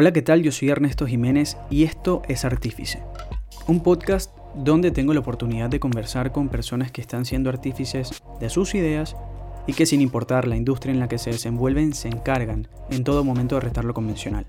[0.00, 0.42] Hola, ¿qué tal?
[0.42, 3.02] Yo soy Ernesto Jiménez y esto es Artífice,
[3.66, 8.48] un podcast donde tengo la oportunidad de conversar con personas que están siendo artífices de
[8.48, 9.14] sus ideas
[9.66, 13.24] y que sin importar la industria en la que se desenvuelven se encargan en todo
[13.24, 14.46] momento de restar lo convencional.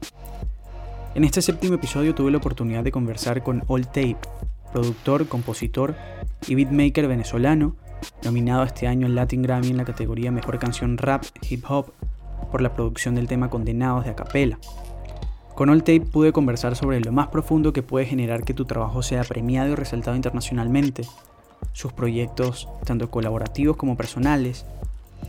[1.15, 4.19] En este séptimo episodio tuve la oportunidad de conversar con All Tape,
[4.71, 5.95] productor, compositor
[6.47, 7.75] y beatmaker venezolano,
[8.23, 11.91] nominado este año al Latin Grammy en la categoría Mejor Canción Rap Hip Hop
[12.49, 14.57] por la producción del tema Condenados de Acapela.
[15.61, 19.03] Con All Tape pude conversar sobre lo más profundo que puede generar que tu trabajo
[19.03, 21.03] sea premiado y resaltado internacionalmente,
[21.71, 24.65] sus proyectos tanto colaborativos como personales,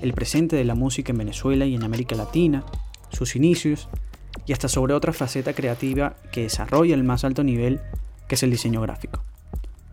[0.01, 2.65] el presente de la música en Venezuela y en América Latina,
[3.10, 3.91] sus inicios
[4.47, 7.80] y hasta sobre otra faceta creativa que desarrolla el más alto nivel,
[8.27, 9.23] que es el diseño gráfico.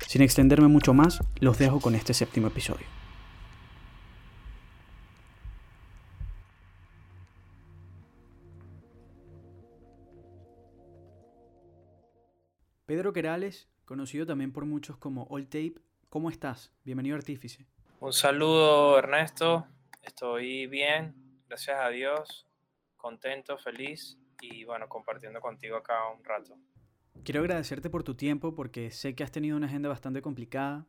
[0.08, 2.99] Sin extenderme mucho más, los dejo con este séptimo episodio.
[12.90, 15.76] Pedro Querales, conocido también por muchos como All Tape,
[16.10, 16.74] ¿cómo estás?
[16.84, 17.68] Bienvenido Artífice.
[18.00, 19.68] Un saludo Ernesto,
[20.02, 21.14] estoy bien,
[21.48, 22.48] gracias a Dios,
[22.98, 26.58] contento, feliz y bueno, compartiendo contigo acá un rato.
[27.24, 30.88] Quiero agradecerte por tu tiempo porque sé que has tenido una agenda bastante complicada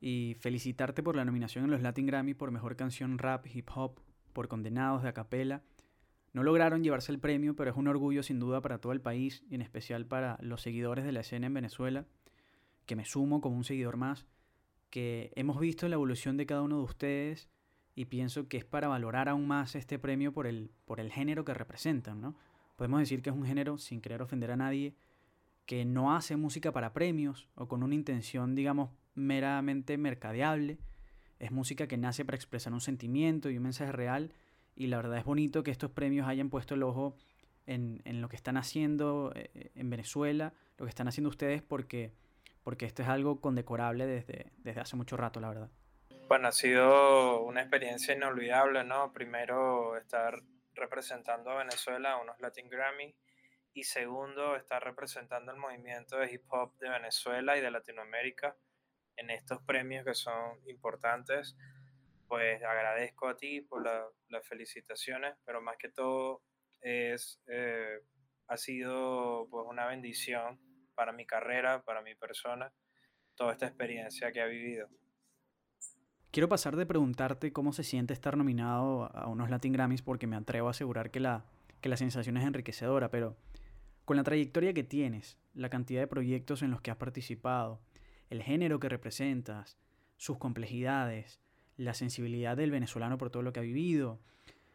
[0.00, 4.00] y felicitarte por la nominación en los Latin Grammy por Mejor Canción Rap Hip Hop
[4.32, 5.60] por Condenados de Acapela
[6.36, 9.42] no lograron llevarse el premio, pero es un orgullo sin duda para todo el país
[9.48, 12.04] y en especial para los seguidores de la escena en Venezuela,
[12.84, 14.26] que me sumo como un seguidor más,
[14.90, 17.48] que hemos visto la evolución de cada uno de ustedes
[17.94, 21.46] y pienso que es para valorar aún más este premio por el, por el género
[21.46, 22.36] que representan, ¿no?
[22.76, 24.94] Podemos decir que es un género, sin querer ofender a nadie,
[25.64, 30.76] que no hace música para premios o con una intención, digamos, meramente mercadeable.
[31.38, 34.32] Es música que nace para expresar un sentimiento y un mensaje real
[34.76, 37.16] y la verdad es bonito que estos premios hayan puesto el ojo
[37.66, 42.12] en, lo que están haciendo eh, en Venezuela, lo que están haciendo ustedes, porque,
[42.62, 45.70] porque esto es algo condecorable desde, desde hace mucho rato, la verdad.
[46.28, 49.12] Bueno, ha sido una experiencia inolvidable, ¿no?
[49.12, 50.42] Primero, estar
[50.74, 53.14] representando a Venezuela a unos Latin Grammy
[53.72, 58.56] y segundo, estar representando el movimiento de hip hop de Venezuela y de Latinoamérica
[59.16, 61.56] en estos premios que son importantes
[62.28, 63.84] pues agradezco a ti por
[64.28, 66.42] las felicitaciones, pero más que todo
[66.80, 68.00] es, eh,
[68.48, 70.60] ha sido pues una bendición
[70.94, 72.72] para mi carrera, para mi persona,
[73.34, 74.88] toda esta experiencia que ha vivido.
[76.30, 80.36] Quiero pasar de preguntarte cómo se siente estar nominado a unos Latin Grammys porque me
[80.36, 81.46] atrevo a asegurar que la,
[81.80, 83.36] que la sensación es enriquecedora, pero
[84.04, 87.80] con la trayectoria que tienes, la cantidad de proyectos en los que has participado,
[88.28, 89.78] el género que representas,
[90.16, 91.40] sus complejidades,
[91.76, 94.18] la sensibilidad del venezolano por todo lo que ha vivido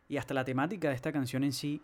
[0.07, 1.81] y hasta la temática de esta canción en sí,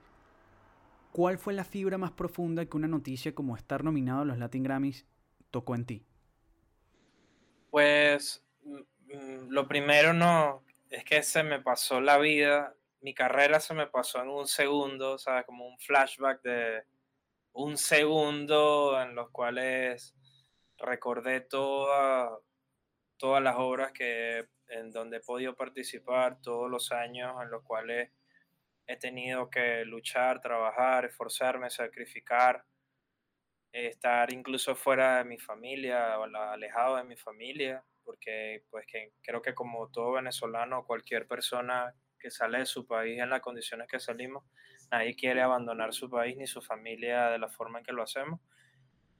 [1.13, 4.63] ¿cuál fue la fibra más profunda que una noticia como estar nominado a los Latin
[4.63, 5.05] Grammys
[5.49, 6.05] tocó en ti?
[7.71, 13.59] Pues mm, mm, lo primero no, es que se me pasó la vida, mi carrera
[13.59, 15.45] se me pasó en un segundo, ¿sabes?
[15.45, 16.83] Como un flashback de
[17.53, 20.15] un segundo en los cuales
[20.77, 22.37] recordé toda,
[23.17, 28.11] todas las obras que en donde he podido participar todos los años en los cuales
[28.87, 32.65] he tenido que luchar, trabajar, esforzarme, sacrificar,
[33.71, 39.41] estar incluso fuera de mi familia, o alejado de mi familia, porque pues que creo
[39.41, 43.99] que como todo venezolano, cualquier persona que sale de su país en las condiciones que
[43.99, 44.43] salimos,
[44.89, 48.39] nadie quiere abandonar su país ni su familia de la forma en que lo hacemos,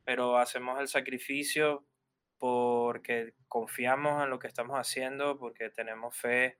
[0.06, 1.86] pero hacemos el sacrificio
[2.38, 6.60] porque confiamos en lo que estamos haciendo, porque tenemos fe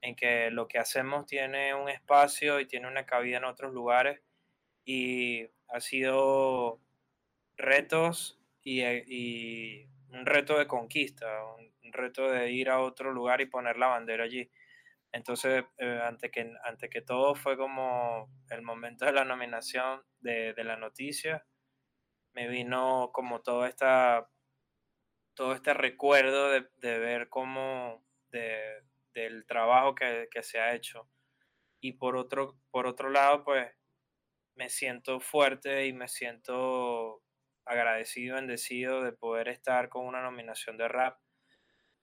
[0.00, 4.20] en que lo que hacemos tiene un espacio y tiene una cabida en otros lugares
[4.84, 6.80] y ha sido
[7.56, 11.26] retos y, eh, un reto de conquista,
[11.56, 14.50] un, reto de ir a otro lugar y poner la bandera allí.
[15.12, 20.54] Entonces, eh, ante, que, ante que todo fue como el momento de la nominación de,
[20.54, 21.44] de la noticia,
[22.32, 24.26] me vino como toda esta
[25.34, 31.08] todo este recuerdo de, ver cómo del trabajo que, se ha hecho.
[31.80, 33.70] Y por otro, por otro lado, pues
[34.54, 37.22] me siento fuerte y me siento
[37.64, 41.18] agradecido, bendecido de poder estar con una nominación de rap.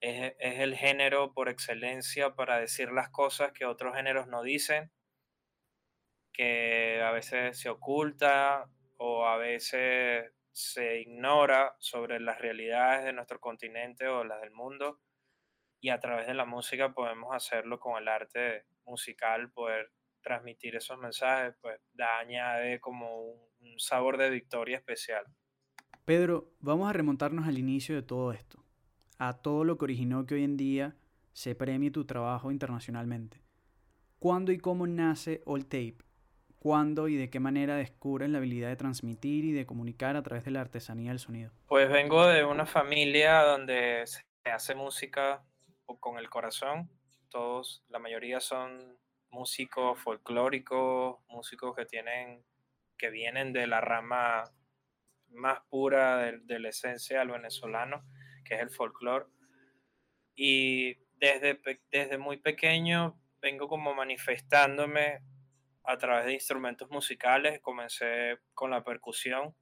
[0.02, 4.92] Es, es, el género por excelencia para decir las cosas que otros géneros no dicen,
[6.34, 13.40] que a veces se oculta o a veces se ignora sobre las realidades de nuestro
[13.40, 15.00] continente o las del mundo
[15.80, 20.98] y a través de la música podemos hacerlo con el arte musical, poder transmitir esos
[20.98, 25.24] mensajes, pues da, añade como un sabor de victoria especial.
[26.04, 28.62] Pedro, vamos a remontarnos al inicio de todo esto,
[29.18, 30.98] a todo lo que originó que hoy en día
[31.32, 33.42] se premie tu trabajo internacionalmente.
[34.20, 36.09] ¿Cuándo y cómo nace All Tape?
[36.60, 40.44] ¿Cuándo y de qué manera descubres la habilidad de transmitir y de comunicar a través
[40.44, 41.52] de la artesanía del sonido?
[41.68, 45.42] Pues vengo de una familia donde se hace música
[45.86, 46.90] con el corazón.
[47.30, 48.98] Todos, la mayoría son
[49.30, 52.44] músicos folclóricos, músicos que tienen,
[52.98, 54.44] que vienen de la rama
[55.30, 58.04] más pura de, la esencia del venezolano,
[58.44, 59.28] que es el folclore.
[60.36, 61.60] Y desde,
[61.90, 65.22] desde muy pequeño vengo como manifestándome
[65.89, 67.59] a través de instrumentos musicales.
[67.62, 69.56] Comencé con la percusión,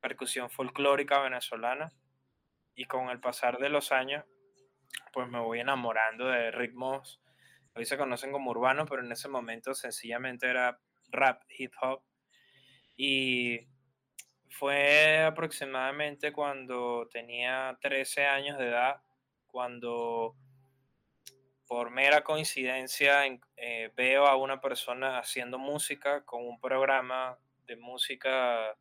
[0.00, 1.92] percusión folclórica venezolana,
[2.76, 4.24] y con el pasar de los años,
[5.12, 7.20] pues me voy enamorando de ritmos,
[7.74, 12.02] hoy se conocen como urbanos, pero en ese momento sencillamente era rap, hip hop.
[12.96, 13.66] Y
[14.50, 19.02] fue aproximadamente cuando tenía 13 años de edad,
[19.48, 20.36] cuando
[21.66, 23.22] por mera coincidencia
[23.56, 28.76] eh, veo a una persona haciendo música con un programa de música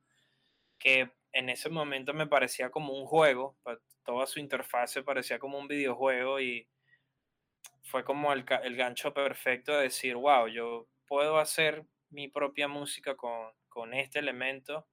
[0.78, 3.58] que en ese momento me parecía como un juego,
[4.04, 6.68] toda su interfase parecía como un videojuego y
[7.84, 13.16] fue como el, el gancho perfecto de decir, wow, yo puedo hacer mi propia música
[13.16, 14.88] con, con este elemento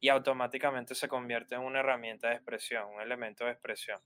[0.00, 4.00] y automáticamente se convierte en una herramienta de expresión, un elemento de expresión.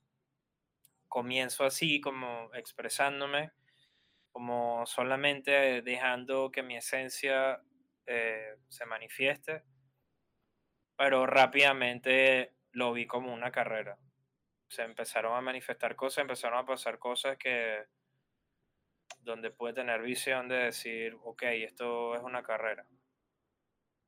[1.11, 3.51] Comienzo así, como expresándome,
[4.31, 7.61] como solamente dejando que mi esencia
[8.05, 9.65] eh, se manifieste,
[10.95, 13.99] pero rápidamente lo vi como una carrera.
[14.69, 17.83] Se empezaron a manifestar cosas, empezaron a pasar cosas que
[19.19, 22.87] donde pude tener visión de decir, ok, esto es una carrera.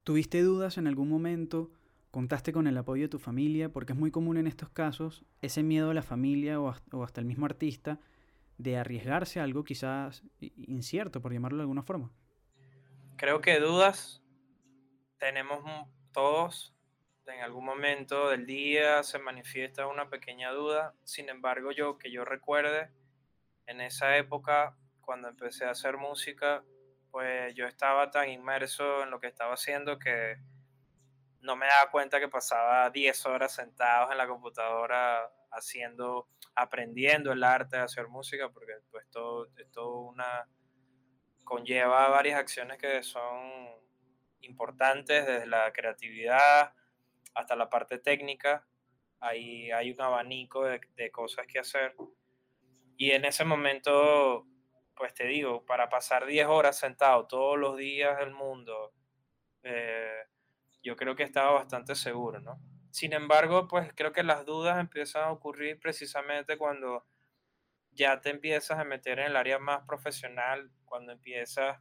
[0.06, 1.74] ¿Tuviste dudas en algún momento?
[2.13, 3.69] ¿Contaste con el apoyo de tu familia?
[3.69, 6.69] Porque es muy común en estos casos ese miedo de la familia o
[7.04, 8.00] hasta el mismo artista
[8.60, 12.12] de arriesgarse a algo quizás incierto, por llamarlo de alguna forma.
[13.15, 14.21] Creo que dudas
[15.18, 15.63] tenemos
[16.12, 16.75] todos.
[17.25, 20.94] En algún momento del día se manifiesta una pequeña duda.
[21.04, 22.92] Sin embargo, yo que yo recuerde,
[23.66, 26.63] en esa época, cuando empecé a hacer música,
[27.09, 30.38] pues yo estaba tan inmerso en lo que estaba haciendo que
[31.44, 37.44] no me daba cuenta que pasaba 10 horas sentados en la computadora haciendo, aprendiendo el
[37.44, 40.48] arte de hacer música, porque pues todo, esto una,
[41.44, 43.75] conlleva varias acciones que son
[44.42, 46.74] importantes, desde la creatividad
[47.36, 48.66] hasta la parte técnica.
[49.19, 51.95] Ahí hay un abanico de, de cosas que hacer.
[52.98, 54.48] Y en ese momento
[54.95, 58.94] pues te digo, para pasar 10 horas sentado todos los días del mundo,
[59.63, 60.28] eh,
[60.83, 62.59] yo creo que estaba bastante seguro, ¿no?
[62.91, 67.06] Sin embargo, pues creo que las dudas empiezan a ocurrir precisamente cuando
[67.91, 71.80] ya te empiezas a meter en el área más profesional, cuando empiezas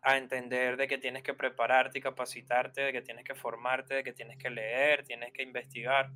[0.00, 4.04] a entender de que tienes que prepararte y capacitarte, de que tienes que formarte, de
[4.04, 6.10] que tienes que leer, tienes que investigar.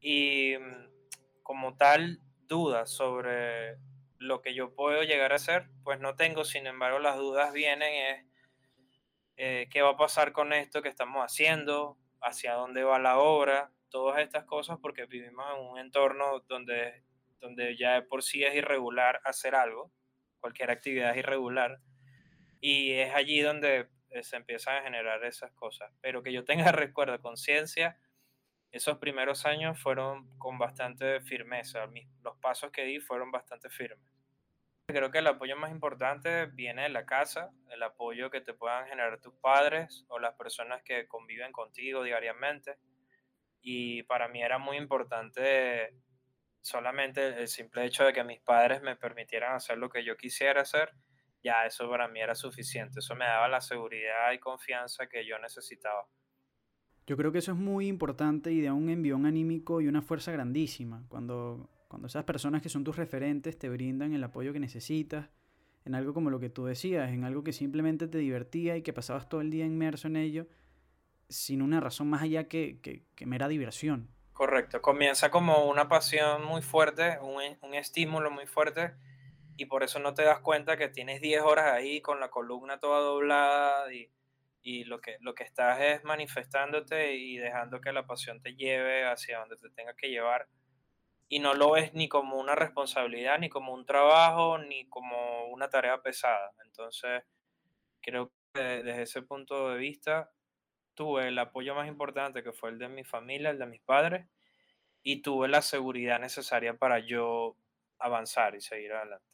[0.00, 3.78] Y mm, como tal, dudas sobre
[4.18, 7.94] lo que yo puedo llegar a hacer, pues no tengo, sin embargo las dudas vienen
[7.94, 8.27] es
[9.38, 13.70] eh, qué va a pasar con esto que estamos haciendo, hacia dónde va la obra,
[13.88, 17.04] todas estas cosas porque vivimos en un entorno donde,
[17.40, 19.92] donde ya de por sí es irregular hacer algo,
[20.40, 21.78] cualquier actividad es irregular
[22.60, 26.72] y es allí donde eh, se empiezan a generar esas cosas, pero que yo tenga
[26.72, 27.96] recuerdo, conciencia,
[28.72, 31.86] esos primeros años fueron con bastante firmeza.
[32.22, 34.17] los pasos que di fueron bastante firmes.
[34.90, 38.86] Creo que el apoyo más importante viene de la casa, el apoyo que te puedan
[38.86, 42.78] generar tus padres o las personas que conviven contigo diariamente.
[43.60, 45.94] Y para mí era muy importante
[46.62, 50.62] solamente el simple hecho de que mis padres me permitieran hacer lo que yo quisiera
[50.62, 50.94] hacer,
[51.42, 53.00] ya eso para mí era suficiente.
[53.00, 56.08] Eso me daba la seguridad y confianza que yo necesitaba.
[57.06, 60.32] Yo creo que eso es muy importante y da un envión anímico y una fuerza
[60.32, 61.04] grandísima.
[61.08, 65.28] Cuando, cuando esas personas que son tus referentes te brindan el apoyo que necesitas
[65.84, 68.92] en algo como lo que tú decías, en algo que simplemente te divertía y que
[68.92, 70.46] pasabas todo el día inmerso en ello
[71.28, 74.08] sin una razón más allá que, que, que mera diversión.
[74.32, 78.94] Correcto, comienza como una pasión muy fuerte, un, un estímulo muy fuerte
[79.56, 82.78] y por eso no te das cuenta que tienes 10 horas ahí con la columna
[82.78, 84.10] toda doblada y
[84.68, 89.06] y lo que, lo que estás es manifestándote y dejando que la pasión te lleve
[89.06, 90.46] hacia donde te tenga que llevar.
[91.28, 95.68] Y no lo ves ni como una responsabilidad, ni como un trabajo, ni como una
[95.68, 96.52] tarea pesada.
[96.64, 97.22] Entonces,
[98.00, 100.30] creo que desde ese punto de vista
[100.94, 104.26] tuve el apoyo más importante que fue el de mi familia, el de mis padres,
[105.02, 107.56] y tuve la seguridad necesaria para yo
[107.98, 109.26] avanzar y seguir adelante.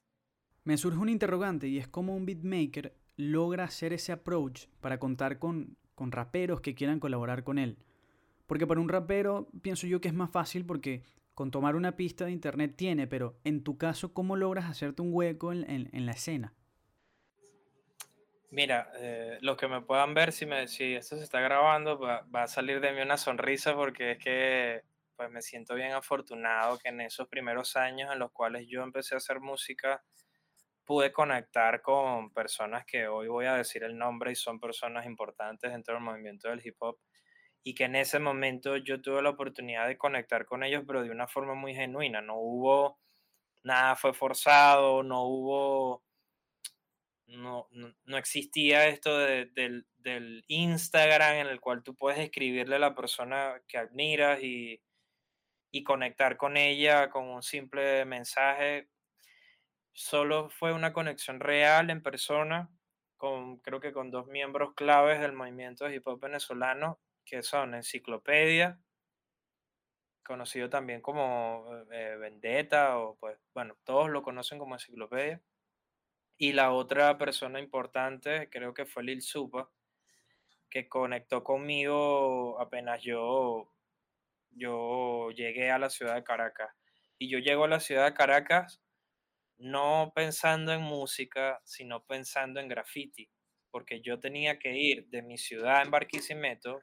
[0.64, 5.38] Me surge un interrogante y es cómo un beatmaker logra hacer ese approach para contar
[5.38, 7.78] con, con raperos que quieran colaborar con él.
[8.46, 11.02] Porque para un rapero pienso yo que es más fácil porque
[11.34, 15.10] con tomar una pista de internet tiene, pero en tu caso, ¿cómo logras hacerte un
[15.12, 16.54] hueco en, la escena?
[18.50, 22.24] Mira, eh, los que me puedan ver, si, me, si esto se está grabando, va,
[22.32, 24.82] a salir de mí una sonrisa porque es que
[25.16, 29.14] pues, me siento bien afortunado que en esos primeros años en los cuales yo empecé
[29.14, 30.04] a hacer música,
[30.84, 35.72] pude conectar con personas que hoy voy a decir el nombre y son personas importantes
[35.72, 36.98] dentro del movimiento del hip hop
[37.64, 41.10] y que en ese momento yo tuve la oportunidad de conectar con ellos, pero de
[41.10, 42.20] una forma muy genuina.
[42.20, 43.00] No hubo
[43.64, 46.04] nada, fue forzado, no hubo,
[47.26, 52.94] no, no, existía esto del, del, Instagram en el cual tú puedes escribirle a la
[52.94, 54.82] persona que admiras y,
[55.70, 58.90] y conectar con ella con un simple mensaje.
[59.94, 62.70] Solo fue una conexión real en persona,
[63.16, 67.74] con, creo que con dos miembros claves del movimiento de hip hop venezolano que son
[67.74, 68.78] Enciclopedia,
[70.24, 75.42] conocido también como eh, Vendetta, o pues, bueno, todos lo conocen como Enciclopedia.
[76.36, 79.70] Y la otra persona importante creo que fue Lil Supa,
[80.68, 83.72] que conectó conmigo apenas yo,
[84.50, 86.74] yo llegué a la ciudad de Caracas.
[87.18, 88.82] Y yo llego a la ciudad de Caracas
[89.58, 93.30] no pensando en música, sino pensando en graffiti,
[93.70, 96.82] porque yo tenía que ir de mi ciudad en Barquisimeto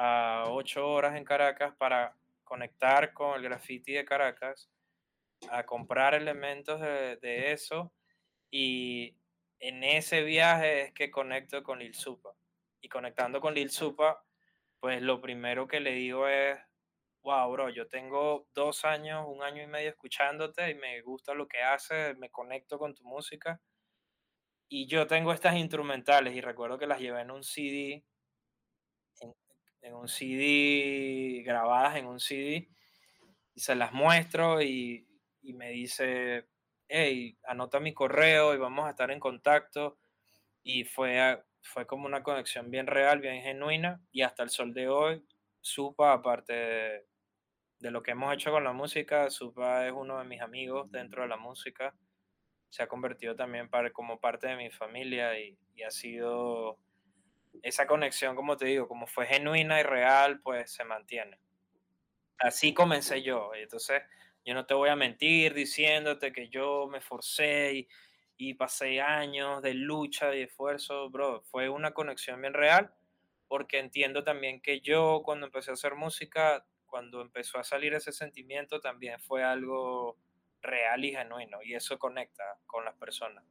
[0.00, 2.14] a ocho horas en Caracas para
[2.44, 4.70] conectar con el graffiti de Caracas,
[5.50, 7.92] a comprar elementos de, eso
[8.48, 9.16] y
[9.58, 12.30] en ese viaje es que conecto con Lil Supa.
[12.80, 14.24] Y conectando con Lil Supa,
[14.78, 16.56] pues lo primero que le digo es,
[17.22, 21.48] wow, bro, yo tengo dos años, un año y medio escuchándote y me gusta lo
[21.48, 23.60] que haces, me conecto con tu música.
[24.68, 28.04] Y yo tengo estas instrumentales y recuerdo que las llevé en un CD
[29.82, 32.68] en un CD, grabadas en un CD,
[33.54, 35.04] y se las muestro y,
[35.54, 36.46] me dice,
[36.88, 39.98] hey, anota mi correo y vamos a estar en contacto.
[40.62, 44.88] Y fue, fue como una conexión bien real, bien genuina, y hasta el sol de
[44.88, 45.24] hoy,
[45.60, 50.42] Supa, aparte de, lo que hemos hecho con la música, Supa es uno de mis
[50.42, 51.94] amigos dentro de la música,
[52.68, 56.78] se ha convertido también para, como parte de mi familia y, y ha sido
[57.62, 61.38] esa conexión, como te digo, como fue genuina y real, pues se mantiene.
[62.38, 63.50] Así comencé yo.
[63.54, 64.02] Entonces,
[64.44, 67.88] yo no te voy a mentir diciéndote que yo me forcé y,
[68.36, 71.42] y pasé años de lucha y esfuerzo, bro.
[71.42, 72.94] Fue una conexión bien real,
[73.48, 78.12] porque entiendo también que yo cuando empecé a hacer música, cuando empezó a salir ese
[78.12, 80.16] sentimiento, también fue algo
[80.62, 83.44] real y genuino, y eso conecta con las personas.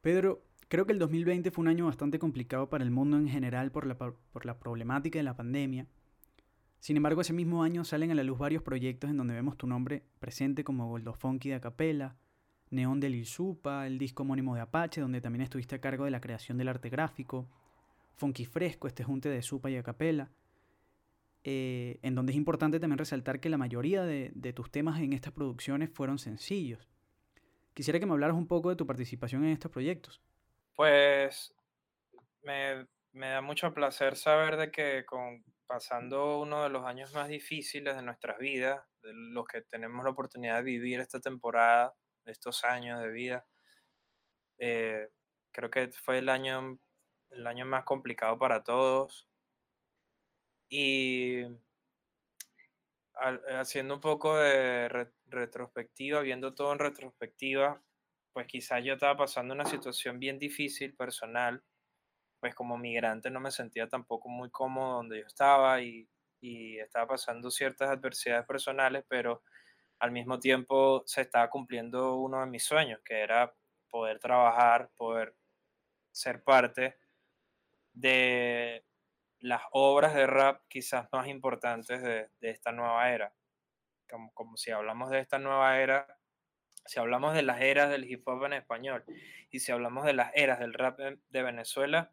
[0.00, 3.70] Pedro, Creo que el 2020 fue un año bastante complicado para el mundo en general
[3.70, 5.86] por la, por la problemática de la pandemia.
[6.80, 9.66] Sin embargo, ese mismo año salen a la luz varios proyectos en donde vemos tu
[9.66, 12.16] nombre presente como Goldo Funky de Acapella,
[12.70, 16.10] Neón de Lil Supa, el disco homónimo de Apache, donde también estuviste a cargo de
[16.10, 17.48] la creación del arte gráfico,
[18.16, 20.30] Funky Fresco, este junte de Supa y Acapella,
[21.42, 25.12] eh, en donde es importante también resaltar que la mayoría de, de tus temas en
[25.12, 26.88] estas producciones fueron sencillos.
[27.74, 30.20] Quisiera que me hablaras un poco de tu participación en estos proyectos.
[30.76, 31.54] Pues
[32.42, 37.94] me, da mucho placer saber de que con, pasando uno de los años más difíciles
[37.96, 41.94] de nuestras vidas, de los que tenemos la oportunidad de vivir esta temporada,
[42.26, 43.46] estos años de vida,
[44.58, 45.10] eh,
[45.52, 46.78] creo que fue el año,
[47.30, 49.28] el año más complicado para todos.
[50.68, 51.44] Y
[53.14, 57.80] haciendo un poco de retrospectiva, viendo todo en retrospectiva,
[58.34, 61.62] pues quizás yo estaba pasando una situación bien difícil personal,
[62.40, 66.08] pues como migrante no me sentía tampoco muy cómodo donde yo estaba y,
[66.42, 69.42] estaba pasando ciertas adversidades personales, pero
[69.98, 73.54] al mismo tiempo se estaba cumpliendo uno de mis sueños, que era
[73.88, 75.34] poder trabajar, poder
[76.12, 76.98] ser parte
[77.94, 78.84] de
[79.40, 83.32] las obras de rap quizás más importantes de, esta nueva era.
[84.10, 86.06] Como, como si hablamos de esta nueva era,
[86.86, 89.04] si hablamos de las eras del hip hop en español
[89.50, 92.12] y si hablamos de las eras del rap de Venezuela,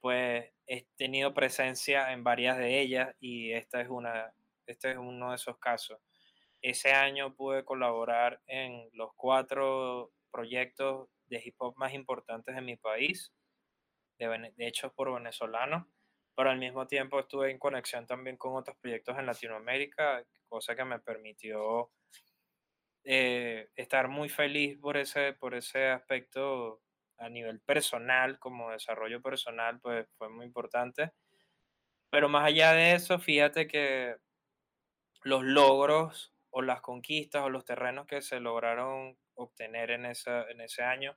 [0.00, 4.34] pues he tenido presencia en varias de ellas y esta es una,
[4.66, 6.00] este es uno de esos casos.
[6.60, 12.76] Ese año pude colaborar en los cuatro proyectos de hip hop más importantes de mi
[12.76, 13.32] país,
[14.18, 15.86] de, de hechos por venezolanos,
[16.34, 20.84] pero al mismo tiempo estuve en conexión también con otros proyectos en Latinoamérica, cosa que
[20.84, 21.90] me permitió
[23.04, 26.82] eh, estar muy feliz por ese, por ese aspecto
[27.18, 31.12] a nivel personal, como desarrollo personal, pues fue muy importante.
[32.10, 34.16] Pero más allá de eso, fíjate que
[35.24, 40.60] los logros o las conquistas o los terrenos que se lograron obtener en, esa, en
[40.60, 41.16] ese año,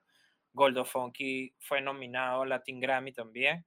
[0.53, 3.65] Goldo Funky fue nominado a Latin Grammy también.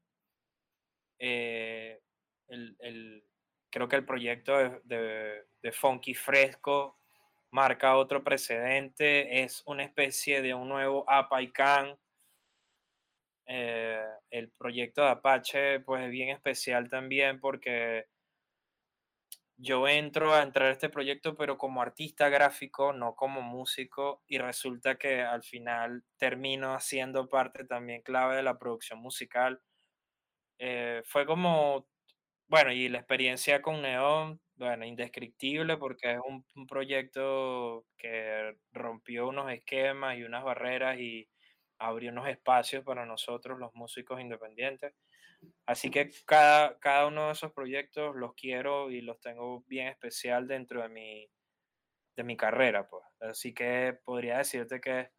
[1.19, 2.01] Eh,
[2.49, 3.25] el,
[3.71, 6.98] creo que el proyecto de, de, de Funky Fresco
[7.51, 11.41] marca otro precedente, es una especie de un nuevo APA
[13.51, 18.05] eh, el proyecto de Apache pues es bien especial también porque
[19.57, 24.39] yo entro a entrar a este proyecto pero como artista gráfico, no como músico y
[24.39, 29.63] resulta que al final termino haciendo parte también clave de la producción musical.
[30.59, 31.89] Eh, fue como,
[32.49, 39.51] bueno, y la experiencia con Neon bueno, indescriptible porque es un, proyecto que rompió unos
[39.53, 41.29] esquemas y unas barreras y
[41.79, 44.95] abrió unos espacios para nosotros, los músicos independientes.
[45.67, 50.49] Así que cada, cada uno de esos proyectos los quiero y los tengo bien especial
[50.49, 51.31] dentro de mi,
[52.17, 52.89] de mi carrera.
[52.89, 53.05] Pues.
[53.21, 55.11] Así que podría decirte que,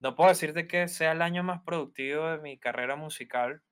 [0.00, 3.62] no puedo decirte que sea el año más productivo de mi carrera musical,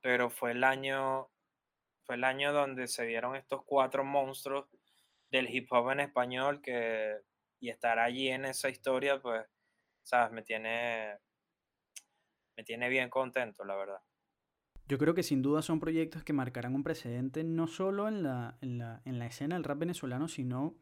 [0.00, 1.28] pero fue el año
[2.06, 4.66] fue el año donde se dieron estos cuatro monstruos
[5.30, 7.16] del hip hop en español que
[7.58, 9.44] y estar allí en esa historia pues
[10.02, 11.18] sabes me tiene
[12.56, 14.00] me tiene bien contento la verdad.
[14.88, 18.56] Yo creo que sin duda son proyectos que marcarán un precedente no solo en la,
[18.60, 20.76] en la, en la escena del rap venezolano sino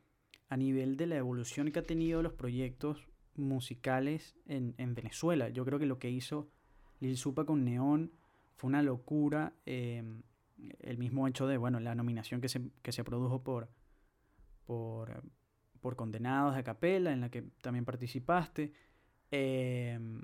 [0.48, 5.48] a nivel de la evolución que ha tenido los proyectos musicales en, en Venezuela.
[5.48, 6.50] Yo creo que lo que hizo
[7.00, 8.12] Lil Supa con Neón
[8.56, 10.04] fue una locura eh,
[10.80, 13.68] el mismo hecho de, bueno, la nominación que se, que se produjo por,
[14.64, 15.22] por,
[15.80, 18.72] por Condenados de Capela, en la que también participaste.
[19.30, 20.22] Em,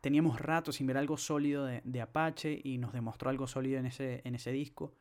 [0.00, 4.20] teníamos rato sin ver algo sólido de, Apache y nos demostró algo sólido en ese,
[4.24, 4.94] en ese disco.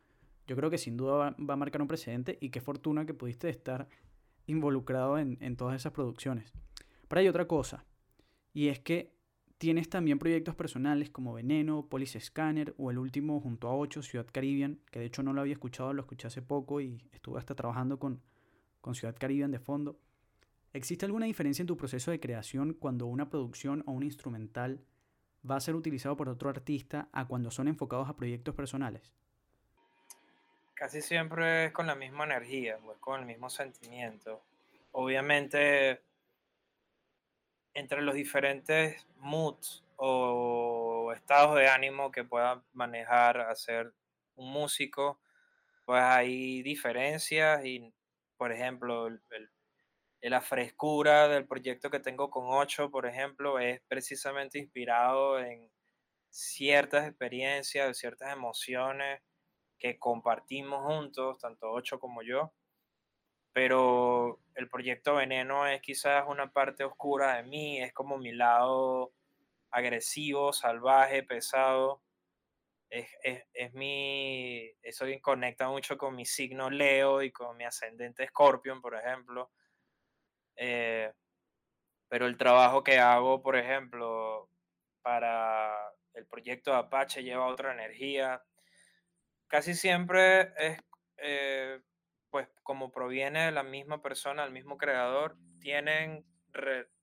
[0.48, 3.14] Yo creo que sin duda va, va a marcar un precedente y qué fortuna que
[3.14, 3.88] pudiste estar
[4.48, 6.54] involucrado en, en todas esas producciones.
[7.08, 7.86] Pero hay otra cosa,
[8.54, 9.19] y es que
[9.60, 14.26] Tienes también proyectos personales como Veneno, Police Scanner o el último junto a 8, Ciudad
[14.32, 17.56] Caribbean, que de hecho no lo había escuchado, lo escuché hace poco y estuve hasta
[17.56, 18.22] trabajando con,
[18.94, 20.00] Ciudad Caribbean de fondo.
[20.72, 24.82] ¿Existe alguna diferencia en tu proceso de creación cuando una producción o un instrumental
[25.48, 29.14] va a ser utilizado por otro artista a cuando son enfocados a proyectos personales?
[30.74, 34.42] Casi siempre es con la misma energía, pues con el mismo sentimiento.
[34.94, 36.02] Obviamente
[37.80, 43.94] entre los diferentes moods o estados de ánimo que pueda manejar hacer
[44.36, 45.20] un músico,
[45.86, 47.94] pues hay diferencias y,
[48.38, 49.10] por ejemplo,
[50.22, 55.72] la frescura del proyecto que tengo con 8, por ejemplo, es precisamente inspirado en
[56.30, 59.22] ciertas experiencias, ciertas emociones
[59.78, 62.54] que compartimos juntos, tanto 8 como yo
[63.54, 69.14] pero el proyecto Veneno es quizás una parte oscura de mí, es como mi lado
[69.72, 72.04] agresivo, salvaje, pesado.
[72.90, 78.28] Es, es, es mi, eso conecta mucho con mi signo Leo y con mi ascendente
[78.28, 79.52] Scorpion, por ejemplo.
[80.56, 81.14] Eh,
[82.10, 84.50] pero el trabajo que hago, por ejemplo,
[85.02, 88.44] para el proyecto Apache lleva otra energía.
[89.48, 90.80] Casi siempre es
[91.18, 91.82] eh,
[92.30, 96.26] pues como proviene de la misma persona, el mismo creador, tienen,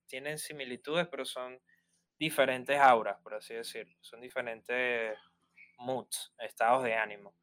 [0.07, 1.61] tienen similitudes, pero son
[2.19, 3.97] diferentes auras, por así decirlo.
[4.01, 5.19] Son diferentes
[5.79, 7.35] moods, estados de ánimo.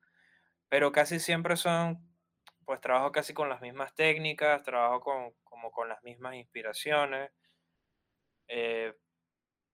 [0.69, 1.99] Pero casi siempre son,
[2.65, 7.31] pues trabajo casi con las mismas técnicas, trabajo con, como con las mismas inspiraciones.
[8.47, 8.93] Eh,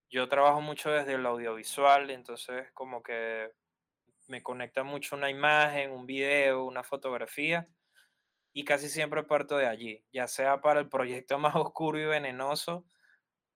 [0.10, 3.52] yo trabajo mucho desde el audiovisual, entonces como que
[4.28, 7.68] me conecta mucho una imagen, un video, una fotografía
[8.54, 12.86] y casi siempre parto de allí, ya sea para el proyecto más oscuro y venenoso,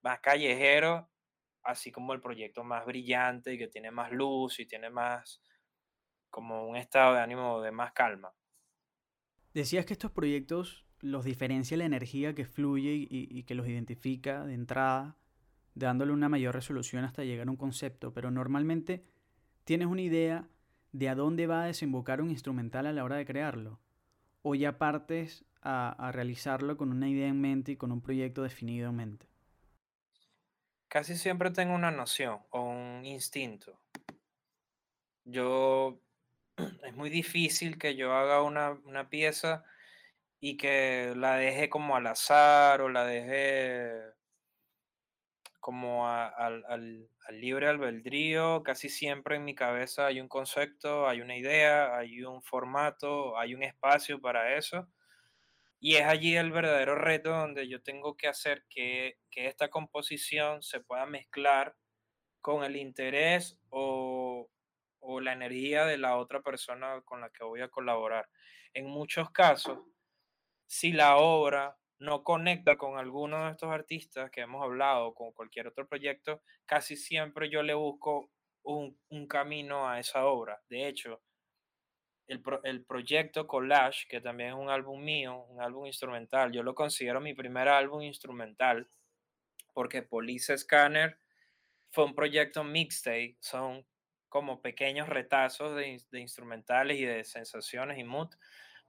[0.02, 1.08] más callejero,
[1.62, 5.40] así como el proyecto más brillante y que tiene más luz y tiene más
[6.30, 8.34] como un estado de ánimo de más calma.
[9.52, 14.54] Decías que estos proyectos los diferencia la energía que fluye y, que los identifica de
[14.54, 15.16] entrada,
[15.74, 19.04] dándole una mayor resolución hasta llegar a un concepto, pero normalmente
[19.64, 20.48] tienes una idea
[20.92, 23.83] de a dónde va a desembocar un instrumental a la hora de crearlo
[24.46, 28.90] ¿O ya partes a, realizarlo con una idea en mente y con un proyecto definido
[28.90, 29.26] en mente?
[30.88, 33.80] Casi siempre tengo una noción o un instinto.
[35.24, 35.98] Yo,
[36.84, 39.64] es muy difícil que yo haga una pieza
[40.40, 44.12] y que la deje como al azar o la deje
[45.64, 51.36] como al- al libre albedrío, casi siempre en mi cabeza hay un concepto, hay una
[51.38, 54.88] idea, hay un formato, hay un espacio para eso.
[55.80, 60.62] Y es allí el verdadero reto donde yo tengo que hacer que, que esta composición
[60.62, 61.76] se pueda mezclar
[62.42, 64.50] con el interés o,
[65.00, 68.28] o la energía de la otra persona con la que voy a colaborar.
[68.74, 69.80] En muchos casos,
[70.66, 75.68] si la obra no conecta con alguno de estos artistas que hemos hablado, con cualquier
[75.68, 78.30] otro proyecto, casi siempre yo le busco
[78.62, 80.62] un, un camino a esa obra.
[80.68, 81.22] De hecho,
[82.26, 86.62] el, pro- el proyecto Collage, que también es un álbum mío, un álbum instrumental, yo
[86.62, 88.88] lo considero mi primer álbum instrumental,
[89.72, 91.18] porque Police Scanner
[91.90, 93.86] fue un proyecto mixtape, son
[94.28, 98.30] como pequeños retazos de, de instrumentales y de sensaciones y mood,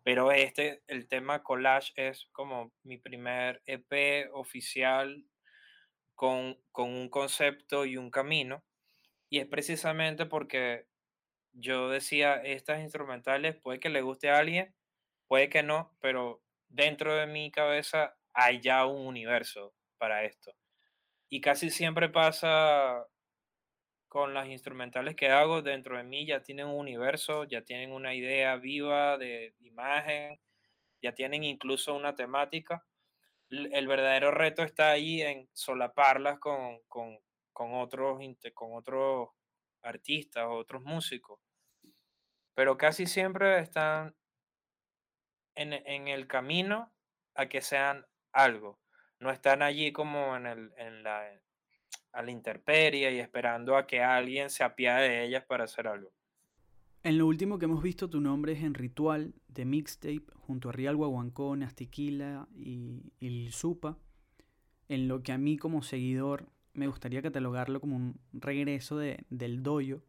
[0.06, 5.26] pero este, el tema collage es como mi primer EP oficial
[6.13, 8.63] con, con un concepto y un camino,
[9.32, 10.86] y es precisamente porque
[11.54, 14.76] yo decía, estas instrumentales puede que le guste a alguien,
[15.28, 20.54] puede que no, pero dentro de mi cabeza hay ya un universo para esto.
[21.30, 23.08] Y casi siempre pasa
[24.08, 28.13] con las instrumentales que hago dentro de mí ya tienen un universo, ya tienen una
[28.13, 30.39] idea viva de imagen,
[31.02, 32.86] ya tienen incluso una temática.
[33.50, 37.20] El verdadero reto está ahí en solaparlas con, con,
[37.54, 38.20] con otros,
[38.54, 39.30] con otros
[39.82, 41.39] artistas, otros músicos,
[42.56, 44.15] pero casi siempre están
[45.56, 46.94] en, en el camino
[47.36, 48.80] a que sean algo.
[49.20, 51.32] No están allí como en, el, en la,
[52.15, 56.12] a la intemperie y esperando a que alguien se apiade de ellas para hacer algo.
[57.04, 60.71] En lo último que hemos visto, tu nombre es en Ritual de Mixtape, junto a
[60.71, 63.97] Real Guaguancó, Nastiquila y, y Supa,
[64.89, 69.62] en lo que a mí como seguidor me gustaría catalogarlo como un regreso de, del
[69.63, 70.01] doyo.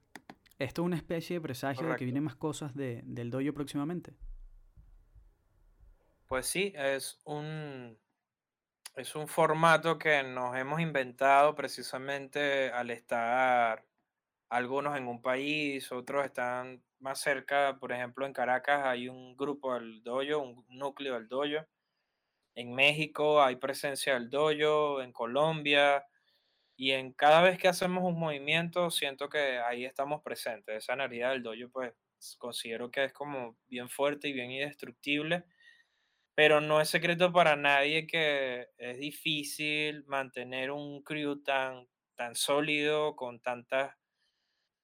[0.58, 4.14] ¿Esto es una especie de presagio de que vienen más cosas de- del doyo próximamente?
[6.28, 7.96] Pues sí, es un,
[8.96, 13.84] es un formato que nos hemos inventado precisamente al estar
[14.50, 19.74] algunos en un país, otros están más cerca, por ejemplo en Caracas hay un grupo
[19.74, 21.66] del doyo, un núcleo del doyo,
[22.54, 26.06] en México hay presencia del doyo, en Colombia,
[26.76, 31.30] y en cada vez que hacemos un movimiento siento que ahí estamos presentes, esa energía
[31.30, 31.94] del doyo pues
[32.38, 35.44] considero que es como bien fuerte y bien indestructible
[36.36, 43.16] pero no es secreto para nadie que es difícil mantener un crew tan, tan sólido,
[43.16, 43.94] con tantas,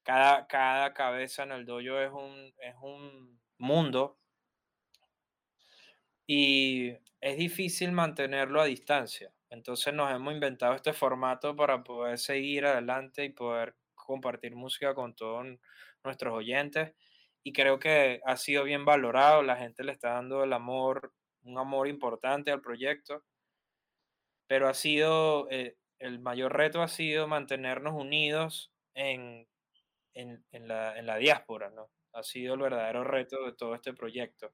[0.01, 4.17] cada, cada cabeza en el dojo es un, es un mundo
[6.25, 6.89] y
[7.21, 9.31] es difícil mantenerlo a distancia.
[9.51, 15.15] Entonces nos hemos inventado este formato para poder seguir adelante y poder compartir música con
[15.15, 15.45] todos
[16.03, 16.93] nuestros oyentes
[17.43, 21.57] y creo que ha sido bien valorado, la gente le está dando el amor un
[21.57, 23.23] amor importante al proyecto,
[24.47, 29.47] pero ha sido, eh, el mayor reto ha sido mantenernos unidos en,
[30.13, 31.89] en, la, en la diáspora, ¿no?
[32.13, 34.53] Ha sido el verdadero reto de todo este proyecto.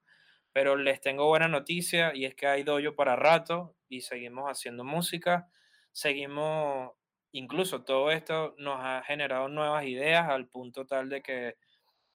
[0.54, 4.84] Pero les tengo buena noticia y es que hay doyo para rato y seguimos haciendo
[4.84, 5.50] música,
[5.92, 6.94] seguimos,
[7.32, 11.58] incluso todo esto nos ha generado nuevas ideas al punto tal de que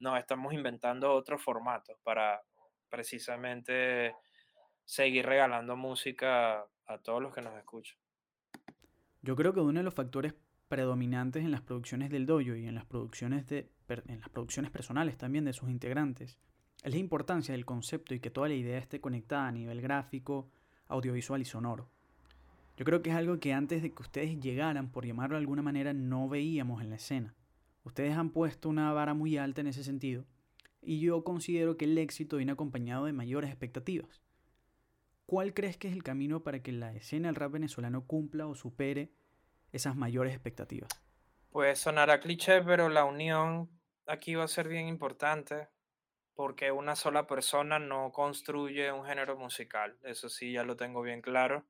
[0.01, 2.43] nos estamos inventando otros formatos para
[2.89, 4.15] precisamente
[4.85, 7.97] seguir regalando música a todos los que nos escuchan.
[9.23, 10.35] Yo creo que uno de los factores
[10.69, 15.17] predominantes en las producciones del dojo y en las producciones, de, en las producciones personales
[15.17, 16.39] también de sus integrantes
[16.83, 20.51] es la importancia del concepto y que toda la idea esté conectada a nivel gráfico,
[20.89, 21.89] audiovisual y sonoro.
[22.77, 25.63] Yo creo que es algo que antes de que ustedes llegaran, por llamarlo de alguna
[25.63, 27.35] manera, no veíamos en la escena.
[27.85, 30.25] Ustedes han puesto una vara muy alta en ese sentido
[30.83, 34.24] y yo considero que el éxito viene acompañado de mayores expectativas.
[35.27, 38.55] ¿Cuál crees que es el camino para que la escena del rap venezolano cumpla o
[38.55, 39.13] supere
[39.73, 40.91] esas mayores expectativas?
[41.51, 43.71] Pues sonará cliché, pero la unión
[44.07, 45.69] aquí va a ser bien importante
[46.35, 49.99] porque una sola persona no construye un género musical.
[50.03, 51.67] Eso sí, ya lo tengo bien claro.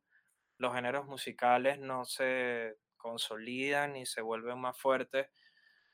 [0.58, 5.28] Los géneros musicales no se consolidan ni se vuelven más fuertes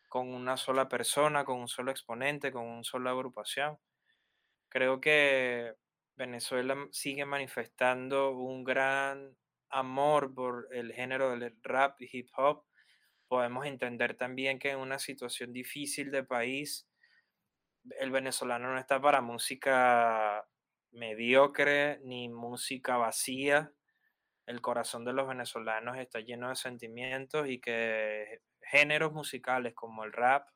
[0.08, 3.78] con una sola persona, con un solo exponente, con una sola agrupación.
[4.68, 5.74] Creo que
[6.20, 9.34] Venezuela sigue manifestando un gran
[9.70, 12.66] amor por el género del rap y hip hop,
[13.26, 16.86] podemos entender también que en una situación difícil de país,
[17.98, 20.46] el venezolano no está para música
[20.90, 23.72] mediocre ni música vacía.
[24.44, 30.12] El corazón de los venezolanos está lleno de sentimientos y que géneros musicales como el
[30.12, 30.46] rap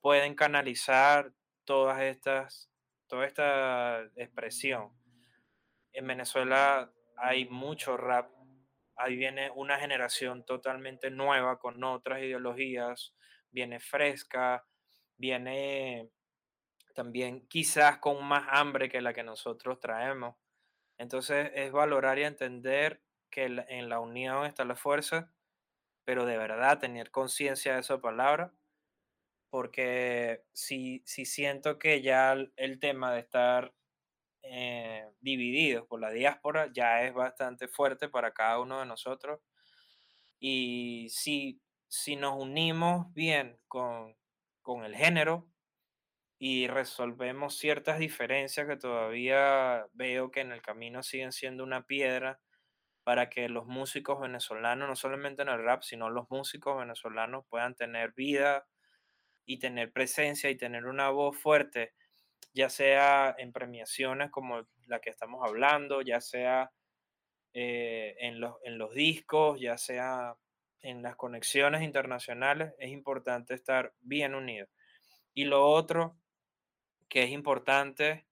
[0.00, 2.70] pueden canalizar todas estas,
[3.08, 4.92] toda esta expresión.
[5.92, 8.30] En Venezuela hay mucho rap,
[8.96, 13.14] ahí viene una generación totalmente nueva con otras ideologías,
[13.50, 14.64] viene fresca,
[15.16, 16.10] viene
[16.94, 20.36] también quizás con más hambre que la que nosotros traemos.
[20.98, 25.32] Entonces es valorar y entender que en la unión está la fuerza,
[26.04, 28.52] pero de verdad tener conciencia de esa palabra,
[29.50, 33.74] porque si, si siento que ya el tema de estar
[34.42, 39.40] eh, divididos por la diáspora ya es bastante fuerte para cada uno de nosotros.
[40.40, 44.16] Y si, si nos unimos bien con,
[44.62, 45.48] con el género
[46.38, 52.40] y resolvemos ciertas diferencias que todavía veo que en el camino siguen siendo una piedra
[53.04, 57.74] para que los músicos venezolanos, no solamente en el rap, sino los músicos venezolanos puedan
[57.74, 58.66] tener vida
[59.48, 61.94] y tener presencia y tener una voz fuerte
[62.58, 66.72] ya sea en premiaciones como la que estamos hablando, ya sea
[67.52, 70.34] eh, en, los, en los discos, ya sea
[70.80, 74.68] en las conexiones internacionales, es importante estar bien unidos.
[75.34, 76.16] Y lo otro
[77.08, 78.26] que es importante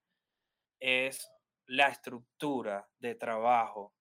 [0.81, 1.31] es
[1.67, 3.95] la estructura de trabajo.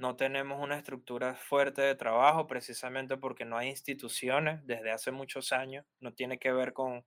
[0.00, 5.52] No tenemos una estructura fuerte de trabajo precisamente porque no hay instituciones desde hace muchos
[5.52, 5.86] años.
[6.00, 7.04] No tiene que ver con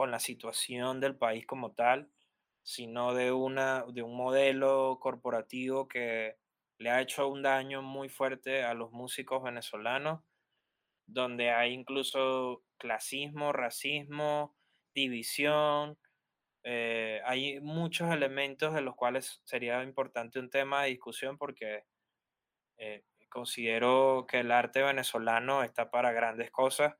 [0.00, 2.10] con la situación del país como tal,
[2.62, 6.38] sino de, una, de un modelo corporativo que
[6.78, 10.22] le ha hecho un daño muy fuerte a los músicos venezolanos,
[11.06, 14.56] donde hay incluso clasismo, racismo,
[14.94, 15.98] división.
[16.62, 21.84] Eh, hay muchos elementos de los cuales sería importante un tema de discusión porque
[22.76, 26.94] eh, considero que el arte venezolano está para grandes cosas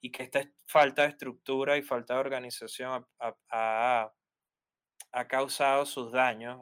[0.00, 3.06] y que esta falta de estructura y falta de organización
[3.50, 4.12] ha,
[5.28, 6.60] causado sus daños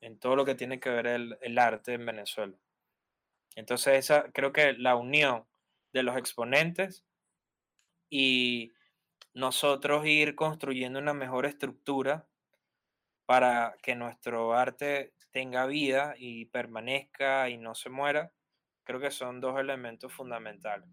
[0.00, 2.56] en, todo lo que tiene que ver el, el, arte en Venezuela.
[3.56, 5.46] Entonces, esa, creo que la unión
[5.92, 7.04] de los exponentes
[8.08, 8.72] y
[9.40, 12.28] nosotros ir construyendo una mejor estructura
[13.26, 18.32] para que nuestro arte tenga vida y permanezca y no se muera,
[18.84, 20.88] creo que son dos elementos fundamentales.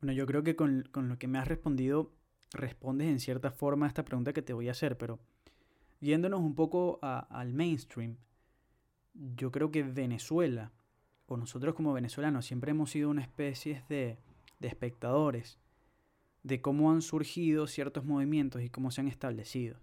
[0.00, 2.12] Bueno, yo creo que con, lo que me has respondido,
[2.52, 5.20] respondes en cierta forma a esta pregunta que te voy a hacer, pero
[6.00, 8.16] yéndonos un poco al mainstream,
[9.14, 10.72] yo creo que Venezuela,
[11.26, 14.18] o nosotros como venezolanos, siempre hemos sido una especie de,
[14.58, 15.61] de espectadores
[16.42, 19.76] de cómo han surgido ciertos movimientos y cómo se han establecido.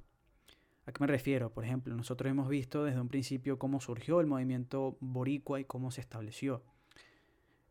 [0.85, 1.51] ¿A qué me refiero?
[1.51, 5.91] Por ejemplo, nosotros hemos visto desde un principio cómo surgió el movimiento boricua y cómo
[5.91, 6.63] se estableció.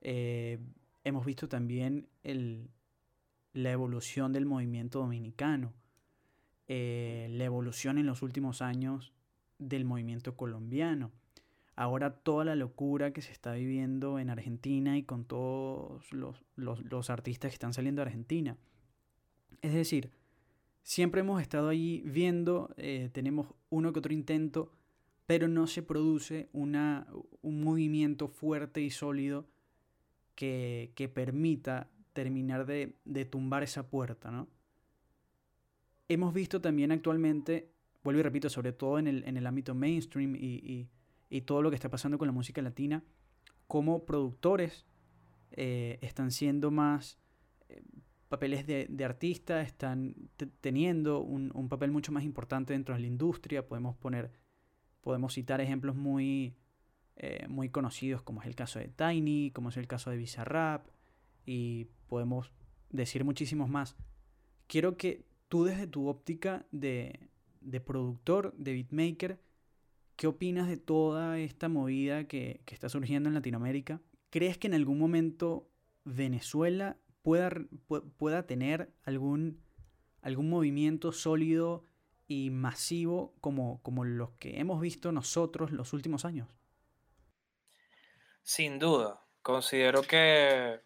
[0.01, 0.59] Eh,
[1.05, 2.09] hemos visto también
[3.53, 5.73] la evolución del movimiento dominicano,
[6.69, 9.13] eh, la evolución en los últimos años
[9.59, 11.11] del movimiento colombiano.
[11.75, 17.51] Ahora toda la locura que se está viviendo en Argentina y con todos los, artistas
[17.51, 18.57] que están saliendo de Argentina.
[19.63, 20.11] Es decir,
[20.83, 24.73] siempre hemos estado allí viendo, eh, tenemos uno que otro intento,
[25.27, 27.07] pero no se produce una,
[27.43, 29.47] un movimiento fuerte y sólido
[30.35, 32.95] que, permita terminar de,
[33.31, 34.49] tumbar esa puerta, ¿no?
[36.09, 37.71] Hemos visto también actualmente,
[38.03, 40.89] vuelvo y repito, sobre todo en el, ámbito mainstream y,
[41.45, 43.05] todo lo que está pasando con la música latina,
[43.67, 44.87] cómo productores
[45.51, 47.19] eh, están siendo más
[48.29, 50.15] papeles de, de artista, están
[50.61, 53.67] teniendo un, un, papel mucho más importante dentro de la industria.
[53.67, 54.31] Podemos poner,
[55.01, 56.57] podemos citar ejemplos muy,
[57.17, 60.87] eh, muy conocidos como es el caso de Tiny, como es el caso de Bizarrap
[61.47, 62.53] y podemos
[62.91, 63.97] decir muchísimos más.
[64.67, 67.29] Quiero que tú desde tu óptica de,
[67.61, 69.41] de productor, de beatmaker,
[70.17, 74.01] ¿qué opinas de toda esta movida que, que, está surgiendo en Latinoamérica?
[74.31, 75.71] ¿Crees que en algún momento
[76.05, 77.51] Venezuela pueda,
[78.17, 79.63] pueda tener algún,
[80.23, 81.85] algún movimiento sólido
[82.27, 86.49] y masivo como, como los que hemos visto nosotros los últimos años?
[88.43, 90.81] Sin duda, considero que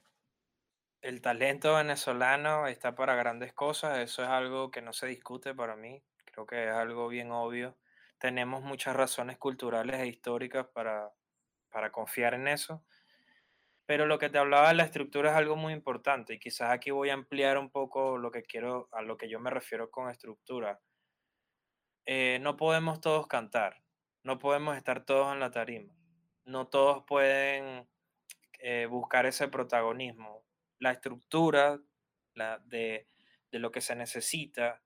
[1.01, 5.77] el talento venezolano está para grandes cosas, eso es algo que no se discute para
[5.77, 7.77] mí, Creo que es algo bien obvio.
[8.19, 11.13] Tenemos muchas razones culturales e históricas para,
[11.71, 12.83] para confiar en eso.
[13.87, 16.91] Pero lo que te hablaba de la estructura es algo muy importante y quizás aquí
[16.91, 20.09] voy a ampliar un poco lo que quiero, a lo que yo me refiero con
[20.09, 20.81] estructura.
[22.07, 23.83] Eh, no podemos todos cantar,
[24.23, 25.95] no podemos estar todos en la tarima,
[26.45, 27.89] no todos pueden
[28.61, 30.45] eh, buscar ese protagonismo.
[30.79, 31.81] La estructura
[32.35, 33.09] la de,
[33.51, 34.83] de lo que se necesita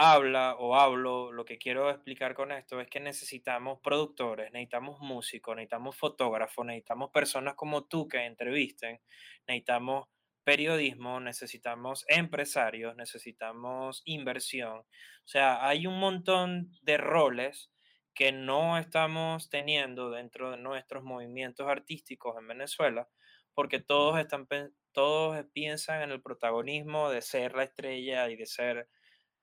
[0.00, 5.56] habla o hablo, lo que quiero explicar con esto es que necesitamos productores, necesitamos músicos,
[5.56, 9.00] necesitamos fotógrafos, necesitamos personas como tú que entrevisten,
[9.48, 10.06] necesitamos
[10.44, 14.78] periodismo, necesitamos empresarios, necesitamos inversión.
[14.78, 17.72] O sea, hay un montón de roles
[18.14, 23.08] que no estamos teniendo dentro de nuestros movimientos artísticos en Venezuela,
[23.52, 24.46] porque todos están
[24.92, 28.88] todos piensan en el protagonismo de ser la estrella y de ser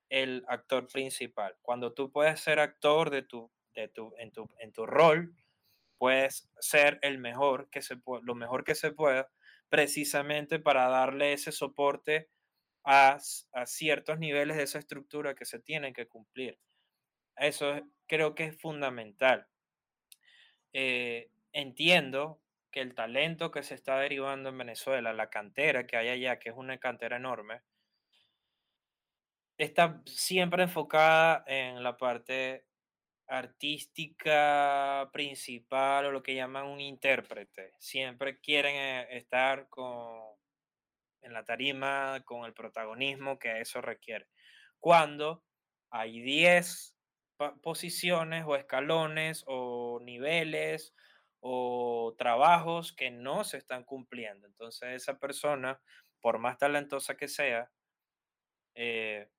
[0.10, 1.56] el actor principal.
[1.62, 5.36] Cuando tú puedes ser actor de tu, de tu, en, tu, en tu rol,
[5.98, 9.30] puedes ser el mejor que se lo mejor que se pueda,
[9.70, 12.30] precisamente para darle ese soporte
[12.84, 13.18] a,
[13.54, 16.60] a ciertos niveles de esa estructura que se tienen que cumplir.
[17.36, 19.48] Eso creo que es fundamental.
[20.74, 22.42] Eh, entiendo
[22.72, 26.50] que el talento que se está derivando en Venezuela, la cantera que hay allá, que
[26.50, 27.62] es una cantera enorme,
[29.58, 32.66] está siempre enfocada en la parte
[33.28, 37.74] artística principal o lo que llaman un intérprete.
[37.80, 40.20] Siempre quieren eh, estar con,
[41.22, 44.28] en la tarima con el protagonismo que eso requiere.
[44.80, 45.44] Cuando
[45.90, 46.96] hay 10
[47.62, 50.94] posiciones o escalones o niveles
[51.40, 54.48] o trabajos que no se están cumpliendo.
[54.48, 55.82] Entonces esa persona,
[56.22, 57.72] por más talentosa que sea,
[58.76, 59.30] eh,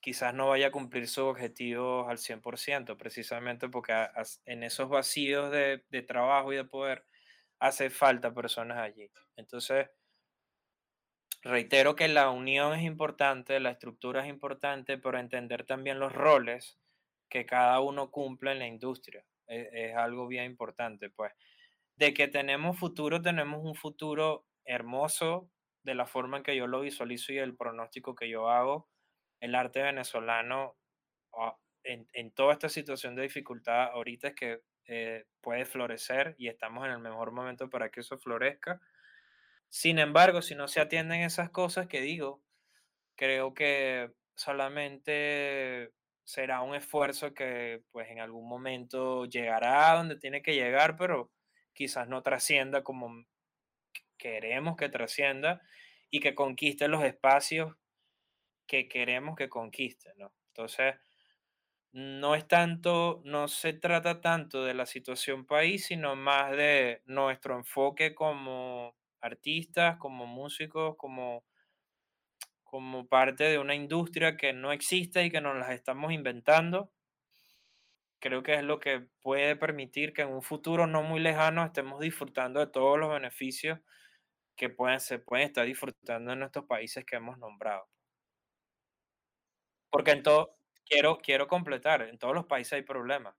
[0.00, 3.92] quizás no vaya a cumplir sus objetivos al 100%, precisamente porque
[4.46, 7.04] en esos vacíos de, de trabajo y de poder
[7.60, 9.10] hace falta personas allí.
[9.36, 9.88] Entonces,
[11.42, 16.78] reitero que la unión es importante, la estructura es importante, pero entender también los roles
[17.28, 21.32] que cada uno cumple en la industria es, es, algo bien importante, pues.
[21.96, 25.48] De que tenemos futuro, tenemos un futuro hermoso
[25.84, 28.88] de la forma en que yo lo visualizo y el pronóstico que yo hago
[29.44, 30.74] el arte venezolano
[31.34, 36.86] ah, en, toda esta situación de dificultad ahorita es que eh, puede florecer y estamos
[36.86, 38.80] en el mejor momento para que eso florezca.
[39.68, 42.42] Sin embargo, si no se atienden esas cosas que digo,
[43.16, 45.92] creo que solamente
[46.24, 51.30] será un esfuerzo que pues en algún momento llegará a donde tiene que llegar, pero
[51.74, 53.26] quizás no trascienda como
[54.16, 55.60] queremos que trascienda
[56.08, 57.76] y que conquiste los espacios
[58.66, 60.32] que queremos que conquiste, ¿no?
[60.48, 60.94] Entonces,
[61.92, 67.56] no es tanto, no se trata tanto de la situación país, sino más de nuestro
[67.56, 71.44] enfoque como artistas, como músicos, como,
[72.64, 76.92] como parte de una industria que no existe y que nos las estamos inventando.
[78.18, 82.00] Creo que es lo que puede permitir que en un futuro no muy lejano estemos
[82.00, 83.78] disfrutando de todos los beneficios
[84.56, 87.88] que pueden, se pueden estar disfrutando en estos países que hemos nombrado.
[89.94, 93.36] Porque en todo, quiero, quiero completar, en todos los países hay problemas.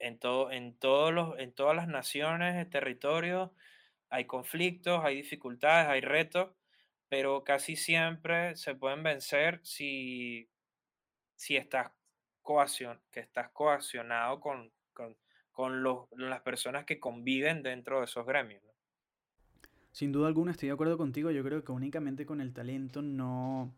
[0.00, 3.52] En, todo, en, todos los, en todas las naciones, territorios,
[4.08, 6.56] hay conflictos, hay dificultades, hay retos,
[7.08, 10.50] pero casi siempre se pueden vencer si,
[11.36, 11.92] si estás,
[12.42, 15.16] coaccion, que estás coaccionado con, con,
[15.52, 18.60] con los, las personas que conviven dentro de esos gremios.
[19.92, 23.72] Sin duda alguna estoy de acuerdo contigo, yo creo que únicamente con el talento no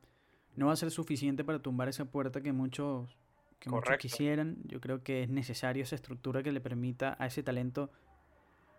[0.56, 3.16] no va a ser suficiente para tumbar esa puerta que muchos,
[3.60, 4.56] que quisieran.
[4.64, 7.90] Yo creo que es necesario esa estructura que le permita a ese talento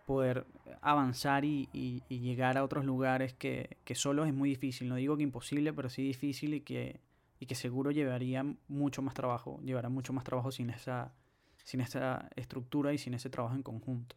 [0.06, 0.46] poder
[0.80, 1.68] avanzar y,
[2.08, 4.88] llegar a otros lugares que, que solo es muy difícil.
[4.88, 7.00] No digo que imposible, pero sí difícil y que,
[7.38, 11.12] y que seguro llevaría mucho más trabajo, llevará mucho más trabajo sin esa,
[11.62, 14.16] sin esa estructura y sin ese trabajo en conjunto.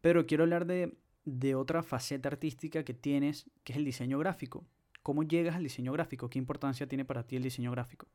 [0.00, 4.64] Pero quiero hablar de, de otra faceta artística que tienes, que es el diseño gráfico.
[5.06, 6.28] ¿Cómo llegas al diseño gráfico?
[6.28, 8.08] ¿Qué importancia tiene para ti el diseño gráfico?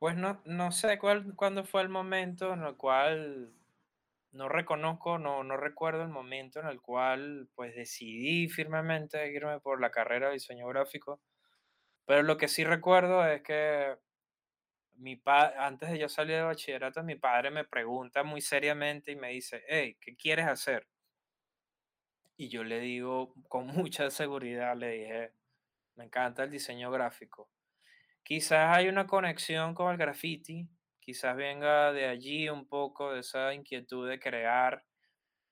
[0.00, 3.52] Pues no, no sé cuál, cuándo fue el momento en el cual
[4.32, 9.80] no reconozco, no, no recuerdo el momento en el cual pues decidí firmemente irme por
[9.80, 11.20] la carrera de diseño gráfico,
[12.04, 13.96] pero lo que sí recuerdo es que
[14.94, 19.16] mi pa antes de yo salir de bachillerato, mi padre me pregunta muy seriamente y
[19.16, 20.88] me dice, hey, ¿qué quieres hacer?
[22.36, 25.39] Y yo le digo con mucha seguridad, le dije,
[26.00, 27.50] Me encanta el diseño gráfico.
[28.22, 30.66] Quizás hay una conexión con el graffiti,
[30.98, 34.82] quizás venga de allí un poco de esa inquietud de crear,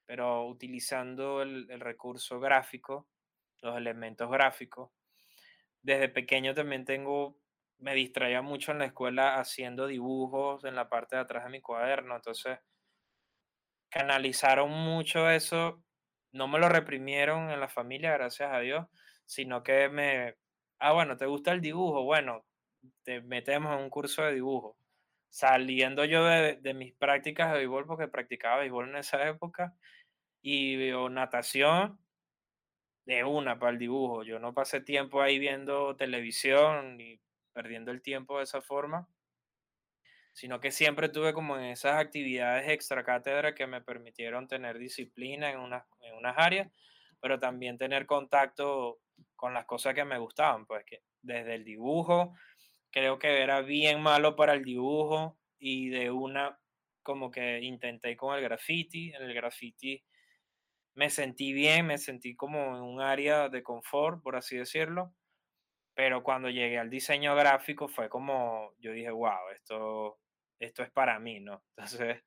[0.06, 3.10] pero utilizando el, recurso gráfico,
[3.60, 4.90] los elementos gráficos.
[5.82, 7.36] Desde pequeño también tengo,
[7.76, 11.60] me distraía mucho en la escuela haciendo dibujos en la parte de atrás de mi
[11.60, 12.58] cuaderno, entonces
[13.90, 15.84] canalizaron mucho eso,
[16.32, 18.86] no me lo reprimieron en la familia, gracias a Dios,
[19.28, 20.36] sino que me,
[20.78, 22.02] ah, bueno, ¿te gusta el dibujo?
[22.02, 22.46] Bueno,
[23.04, 24.76] te metemos en un curso de dibujo.
[25.28, 29.74] Saliendo yo de, mis prácticas de béisbol, porque practicaba béisbol en esa época,
[30.40, 31.98] y o natación,
[33.04, 34.22] de una para el dibujo.
[34.22, 37.20] Yo no pasé tiempo ahí viendo televisión ni
[37.52, 39.08] perdiendo el tiempo de esa forma,
[40.32, 45.50] sino que siempre tuve como en esas actividades extra cátedra que me permitieron tener disciplina
[45.50, 46.70] en unas, en unas áreas,
[47.20, 49.00] pero también tener contacto
[49.38, 52.34] con las cosas que me gustaban, pues que desde el dibujo,
[52.90, 56.58] creo que era bien malo para el dibujo y de una
[57.04, 60.04] como que intenté con el graffiti, en el graffiti
[60.94, 65.14] me sentí bien, me sentí como en un área de confort, por así decirlo,
[65.94, 70.18] pero cuando llegué al diseño gráfico fue como, yo dije, wow, esto,
[70.58, 71.64] esto es para mí, ¿no?
[71.76, 72.24] Entonces,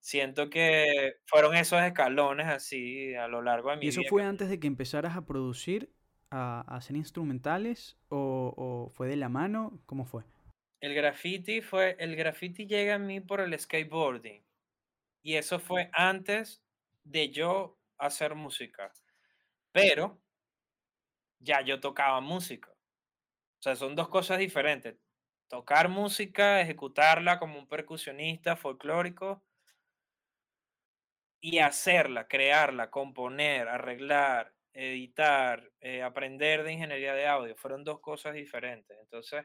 [0.00, 4.10] siento que fueron esos escalones así a lo largo de mi ¿Y eso vida.
[4.10, 5.94] fue antes de que empezaras a producir,
[6.30, 9.80] a, a hacer instrumentales o, o fue de la mano?
[9.86, 10.24] ¿Cómo fue?
[10.80, 14.44] El graffiti fue, el graffiti llega a mí por el skateboarding.
[15.22, 16.62] Y eso fue antes
[17.04, 18.92] de yo hacer música.
[19.72, 20.20] Pero
[21.40, 22.70] ya yo tocaba música.
[22.70, 24.96] O sea, son dos cosas diferentes.
[25.48, 29.42] Tocar música, ejecutarla como un percusionista folclórico
[31.40, 38.34] y hacerla, crearla, componer, arreglar, editar, eh, aprender de ingeniería de audio, fueron dos cosas
[38.34, 38.96] diferentes.
[39.00, 39.44] Entonces,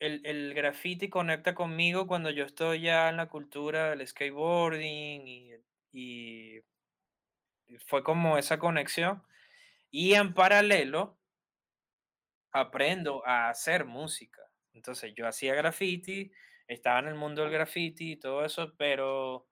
[0.00, 5.52] el, el graffiti conecta conmigo cuando yo estoy ya en la cultura del skateboarding y,
[5.92, 6.60] y
[7.86, 9.22] fue como esa conexión.
[9.90, 11.18] Y en paralelo,
[12.52, 14.42] aprendo a hacer música.
[14.72, 16.32] Entonces, yo hacía graffiti,
[16.66, 19.48] estaba en el mundo del graffiti y todo eso, pero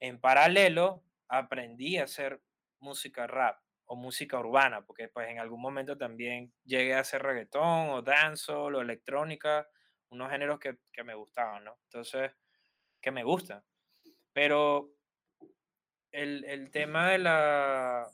[0.00, 2.42] en paralelo aprendí a hacer
[2.80, 7.90] música rap o música urbana, porque pues en algún momento también llegué a hacer reggaetón
[7.90, 9.66] o dancehall o electrónica,
[10.10, 11.78] unos géneros que, que me gustaban, ¿no?
[11.84, 12.32] Entonces,
[13.00, 13.62] que me gustan.
[14.32, 14.90] Pero
[16.12, 18.06] el, el tema de la,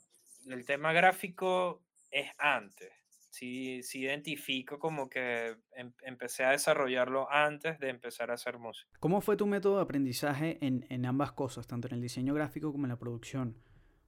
[0.47, 2.91] el tema gráfico es antes.
[3.29, 8.89] Sí, sí identifico como que em- empecé a desarrollarlo antes de empezar a hacer música.
[9.01, 12.71] ¿Cómo fue tu método de aprendizaje en, en ambas cosas, tanto en el diseño gráfico
[12.71, 13.61] como en la producción?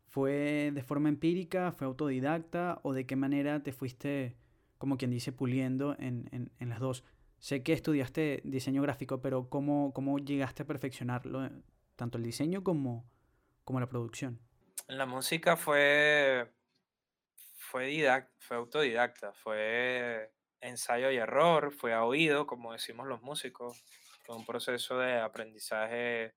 [0.07, 4.35] ¿Fue de forma empírica, fue autodidacta o de qué manera te fuiste,
[4.77, 7.03] como quien dice, puliendo en, en, las dos?
[7.39, 11.49] Sé que estudiaste diseño gráfico, pero ¿cómo, cómo llegaste a perfeccionarlo,
[11.95, 13.05] tanto el diseño como,
[13.63, 14.39] como la producción?
[14.87, 16.51] La música fue,
[17.57, 20.31] fue, didac- fue autodidacta, fue
[20.61, 23.83] ensayo y error, fue a oído, como decimos los músicos,
[24.23, 26.33] fue un proceso de aprendizaje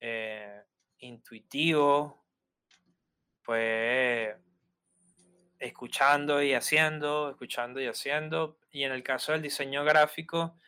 [0.00, 0.62] eh,
[0.98, 2.27] intuitivo,
[3.48, 4.36] fue
[5.58, 8.58] escuchando y haciendo, escuchando y haciendo.
[8.70, 10.60] Y en el caso del diseño gráfico,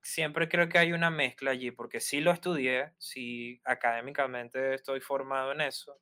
[0.00, 5.50] siempre creo que hay una mezcla allí, porque sí lo estudié, sí académicamente estoy formado
[5.50, 6.00] en eso.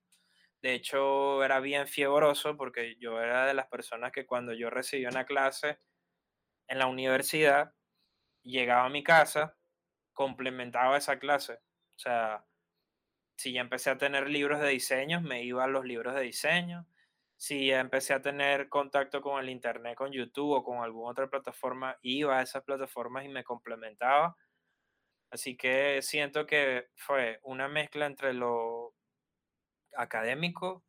[0.61, 5.09] De hecho, era bien fiebroso porque yo era de las personas que cuando yo recibía
[5.09, 5.79] una clase
[6.67, 7.73] en la universidad,
[8.43, 9.57] llegaba a mi casa,
[10.13, 11.55] complementaba esa clase.
[11.55, 12.45] O sea,
[13.39, 16.89] si ya empecé a tener libros de diseño, me iba a los libros de diseño.
[17.37, 21.31] Si ya empecé a tener contacto con el internet, con YouTube o con alguna otra
[21.31, 24.37] plataforma, iba a esas plataformas y me complementaba.
[25.31, 28.97] Así que siento que fue una mezcla entre lo
[29.97, 30.85] académico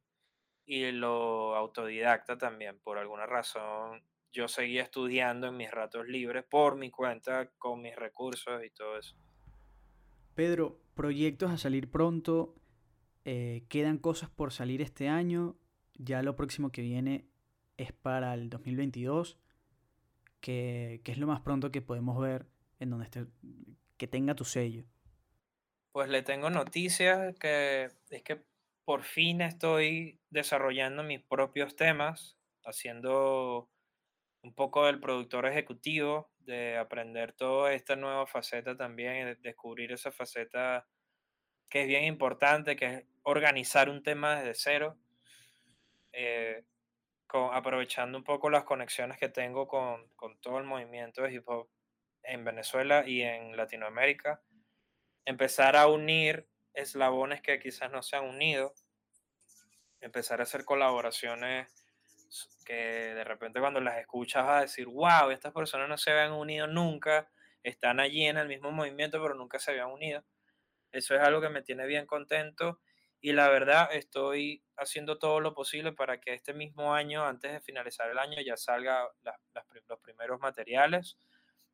[0.66, 2.80] y lo autodidacta también.
[2.80, 7.96] Por alguna razón, yo seguía estudiando en mis ratos libres por mi cuenta, con mis
[7.96, 9.16] recursos y todo eso.
[10.40, 12.56] Pedro, proyectos a salir pronto,
[13.26, 15.58] eh, quedan cosas por salir este año,
[15.96, 17.26] ya lo próximo que viene
[17.76, 19.38] es para el 2022,
[20.40, 22.46] que, que es lo más pronto que podemos ver
[22.80, 23.26] en donde esté,
[23.98, 24.86] que tenga tu sello.
[25.92, 28.42] Pues le tengo noticias que es que
[28.86, 33.70] por fin estoy desarrollando mis propios temas, haciendo
[34.42, 40.12] un poco del productor ejecutivo, de aprender toda esta nueva faceta también, de descubrir esa
[40.12, 40.88] faceta
[41.70, 44.98] que es bien importante, que es organizar un tema desde cero.
[46.12, 46.64] Eh,
[47.32, 51.70] aprovechando un poco las conexiones que tengo con, con todo el movimiento de hip hop
[52.24, 54.42] en Venezuela y en Latinoamérica,
[55.26, 58.74] empezar a unir eslabones que quizás no se han unido,
[60.02, 61.68] empezar a hacer colaboraciones
[62.66, 66.34] que de repente cuando las escuchas vas a decir, wow, estas personas no se habían
[66.34, 67.30] unido nunca,
[67.64, 70.24] están allí en el mismo movimiento, pero nunca se habían unido.
[70.92, 72.80] Eso es algo que me tiene bien contento
[73.22, 77.62] y la verdad estoy haciendo todo lo posible para que este mismo año, antes de
[77.62, 79.10] finalizar el año, ya salga
[79.88, 81.18] los primeros materiales.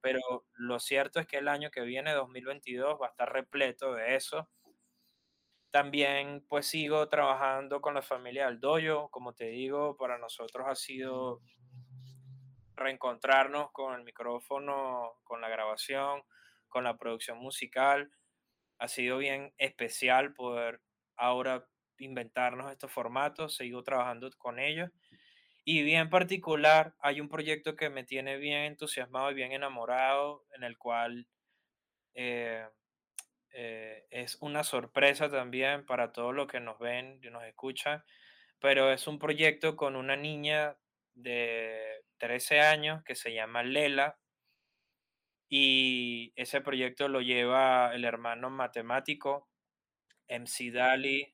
[0.02, 4.16] Pero lo cierto es que el año que viene, 2022, va a estar repleto de
[4.16, 4.50] eso.
[5.76, 9.10] También pues sigo trabajando con la familia del Doyo.
[9.10, 11.42] Como te digo, para nosotros ha sido
[12.76, 16.24] reencontrarnos con el micrófono, con la grabación,
[16.70, 18.10] con la producción musical.
[18.78, 20.80] Ha sido bien especial poder
[21.18, 21.68] ahora
[21.98, 24.90] inventarnos estos formatos, sigo trabajando con ellos.
[25.66, 30.64] Y bien particular, hay un proyecto que me tiene bien entusiasmado y bien enamorado, en
[30.64, 31.28] el cual
[32.14, 32.66] eh,
[33.56, 38.04] eh, es una sorpresa también para todos los que nos ven y nos escuchan,
[38.60, 40.78] pero es un proyecto con una niña
[41.14, 44.18] de 13 años que se llama Lela,
[45.50, 49.48] y ese proyecto lo lleva el hermano matemático
[50.28, 51.34] MC Dali.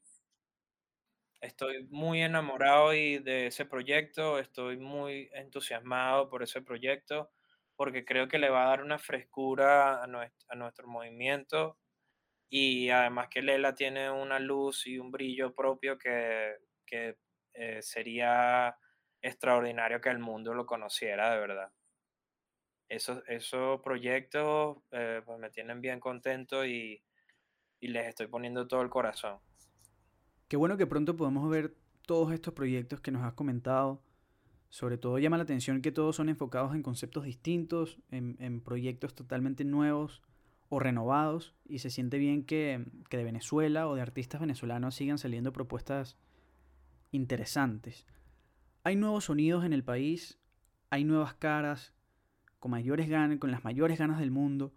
[1.41, 7.31] Estoy muy enamorado y de ese proyecto, estoy muy entusiasmado por ese proyecto,
[7.75, 11.79] porque creo que le va a dar una frescura a nuestro, movimiento
[12.53, 16.57] y además que Lela tiene una luz y un brillo propio que,
[17.53, 18.77] eh, sería
[19.21, 21.71] extraordinario que el mundo lo conociera de verdad.
[22.89, 27.01] Esos, esos proyectos eh, pues me tienen bien contento y,
[27.79, 29.39] y les estoy poniendo todo el corazón.
[30.49, 31.73] Qué bueno que pronto podemos ver
[32.05, 34.03] todos estos proyectos que nos has comentado.
[34.67, 39.63] Sobre todo llama la atención que todos son enfocados en conceptos distintos, en, proyectos totalmente
[39.63, 40.21] nuevos
[40.71, 41.53] o renovados.
[41.65, 46.17] Y se siente bien que, que de Venezuela o de artistas venezolanos sigan saliendo propuestas
[47.11, 48.07] interesantes.
[48.83, 50.39] Hay nuevos sonidos en el país,
[50.89, 51.93] hay nuevas caras,
[52.59, 54.73] con mayores ganas, con las mayores ganas del mundo.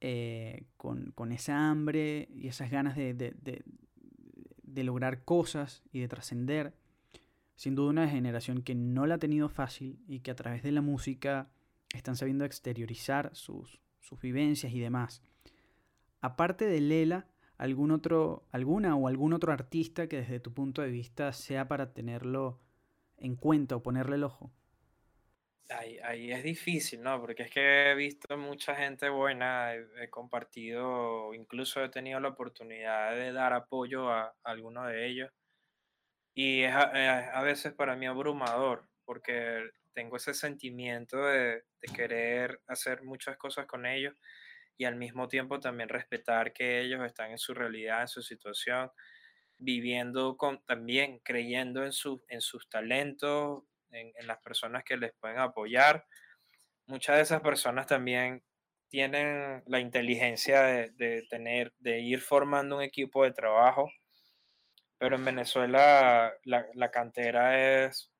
[0.00, 3.34] Eh, con, con, esa hambre y esas ganas de, de,
[4.62, 6.74] de, lograr cosas y de trascender.
[7.56, 10.70] Sin duda una generación que no la ha tenido fácil y que a través de
[10.70, 11.48] la música
[11.94, 15.22] están sabiendo exteriorizar sus, sus vivencias y demás.
[16.20, 17.26] Aparte de Lela,
[17.58, 21.92] algún otro, alguna o algún otro artista que desde tu punto de vista sea para
[21.92, 22.60] tenerlo
[23.18, 24.52] en cuenta o ponerle el ojo.
[25.68, 27.20] Ahí, es difícil, ¿no?
[27.20, 33.16] Porque es que he visto mucha gente buena, he, compartido, incluso he tenido la oportunidad
[33.16, 35.30] de dar apoyo a, algunos de ellos.
[36.34, 43.36] Y es a, veces para mí abrumador, porque tengo ese sentimiento de, querer hacer muchas
[43.36, 44.14] cosas con ellos
[44.76, 48.90] y al mismo tiempo también respetar que ellos están en su realidad, en su situación,
[49.58, 51.92] viviendo con, también creyendo en,
[52.28, 56.06] en sus talentos, en, las personas que les pueden apoyar.
[56.86, 58.42] Muchas de esas personas también
[58.88, 63.90] tienen la inteligencia de, tener, de ir formando un equipo de trabajo,
[64.98, 68.10] pero en Venezuela la, cantera es,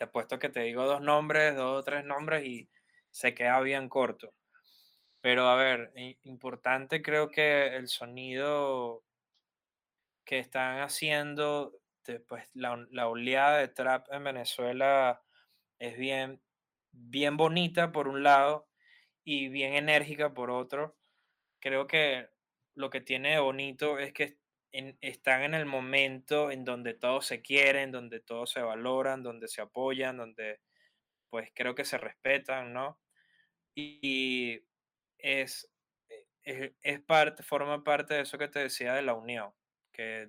[0.00, 2.70] te apuesto que te digo dos nombres, dos o tres nombres y
[3.10, 4.32] se queda bien corto.
[5.20, 5.92] Pero a ver,
[6.22, 9.04] importante creo que el sonido
[10.24, 11.74] que están haciendo
[12.26, 15.20] pues la, la, oleada de trap en Venezuela
[15.78, 16.40] es bien,
[16.92, 18.68] bien bonita por un lado
[19.22, 20.96] y bien enérgica por otro.
[21.58, 22.30] Creo que
[22.74, 24.38] lo que tiene de bonito es que
[24.72, 29.60] están en el momento en donde todos se quieren, donde todos se valoran, donde se
[29.60, 30.60] apoyan, donde
[31.28, 33.00] pues creo que se respetan, ¿no?
[33.74, 34.62] Y,
[35.18, 35.70] es,
[36.42, 39.52] es, es, parte, forma parte de eso que te decía de la unión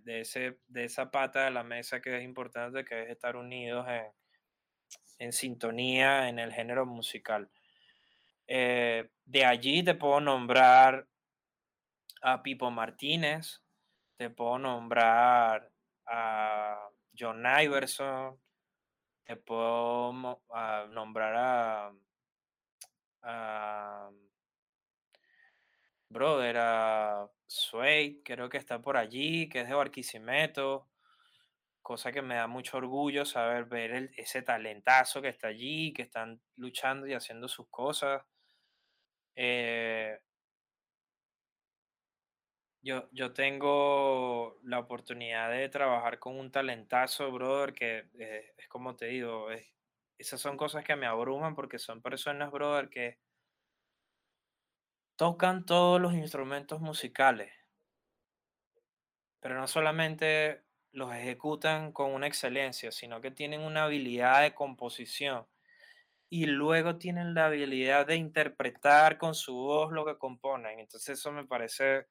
[0.04, 3.88] de, ese, de esa pata de la mesa que es importante, que es estar unidos
[3.88, 4.06] en,
[5.20, 7.50] en sintonía en el género musical.
[8.48, 11.08] Eh, de allí te puedo nombrar
[12.22, 13.62] a Pipo Martínez,
[14.22, 15.72] te puedo nombrar
[16.06, 18.40] a John Iverson,
[19.24, 20.14] te puedo
[20.92, 21.92] nombrar a,
[23.24, 24.12] a
[26.08, 30.88] brother, a Suede, creo que está por allí, que es de Barquisimeto,
[31.82, 36.40] cosa que me da mucho orgullo saber ver ese talentazo que está allí, que están
[36.58, 38.24] luchando y haciendo sus cosas.
[39.34, 40.20] Eh
[42.84, 48.96] Yo, yo tengo la oportunidad de trabajar con un talentazo, brother, que eh, es como
[48.96, 49.72] te digo, es-
[50.18, 53.20] esas son cosas que me abruman porque son personas, brother, que
[55.16, 57.50] tocan todos los instrumentos musicales,
[59.40, 65.48] pero no solamente los ejecutan con una excelencia, sino que tienen una habilidad de composición
[66.30, 70.80] y luego tienen la habilidad de interpretar con su voz lo que componen.
[70.80, 72.08] Entonces eso me parece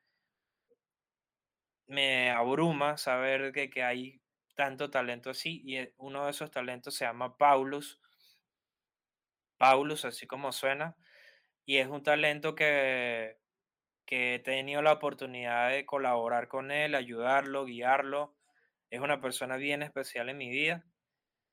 [1.90, 4.22] me abruma saber que, que hay
[4.54, 8.00] tanto talento así y eh, uno de esos talentos se llama Paulus,
[9.58, 10.96] Paulus, así como suena,
[11.66, 13.38] y es un talento que,
[14.06, 18.36] que he tenido la oportunidad de colaborar con él, ayudarlo, guiarlo.
[18.90, 20.84] Es una persona bien especial en mi vida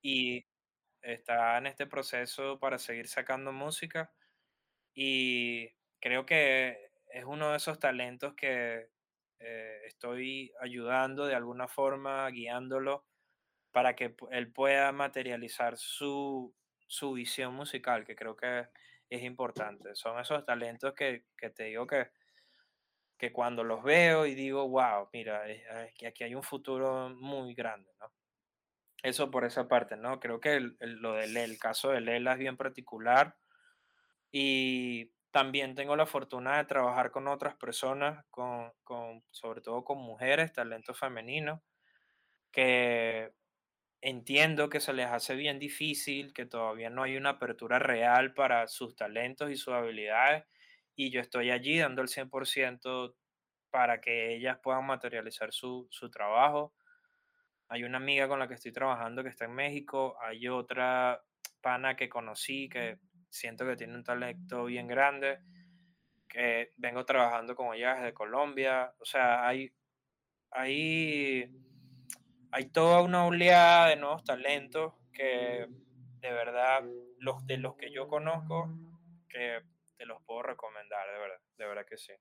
[0.02, 0.46] y
[1.02, 4.12] está en este proceso para seguir sacando música
[4.94, 5.70] y
[6.00, 8.88] creo que es uno de esos talentos que
[9.40, 13.06] eh, estoy ayudando de alguna forma, guiándolo
[13.72, 16.54] para que él pueda materializar su,
[16.88, 18.68] su visión musical, que creo que
[19.10, 19.94] es importante.
[19.94, 22.10] Son esos talentos que, que te digo que,
[23.18, 25.42] que cuando los veo y digo, wow, mira,
[26.06, 28.12] aquí hay un futuro muy grande, ¿no?
[29.02, 30.20] Eso por esa parte, ¿no?
[30.20, 33.36] Creo que el, el- lo del el caso de Lela es bien particular
[34.32, 39.98] y también tengo la fortuna de trabajar con otras personas, con, con, sobre todo con
[39.98, 41.62] mujeres, talento femenino,
[42.52, 43.32] que
[44.00, 48.68] entiendo que se les hace bien difícil, que todavía no hay una apertura real para
[48.68, 50.44] sus talentos y sus habilidades,
[50.96, 53.14] y yo estoy allí dando el 100%
[53.70, 56.74] para que ellas puedan materializar su, su trabajo.
[57.68, 61.22] Hay una amiga con la que estoy trabajando que está en México, hay otra
[61.60, 62.98] pana que conocí que
[63.28, 65.40] siento que tiene un talento bien grande,
[66.28, 69.72] que vengo trabajando con ella desde Colombia, o sea, hay,
[70.50, 71.50] hay
[72.50, 75.66] hay toda una oleada de nuevos talentos que
[76.20, 76.82] de verdad,
[77.18, 78.68] los de los que yo conozco,
[79.28, 79.62] que
[79.96, 82.12] te los puedo recomendar, de verdad, de verdad que sí.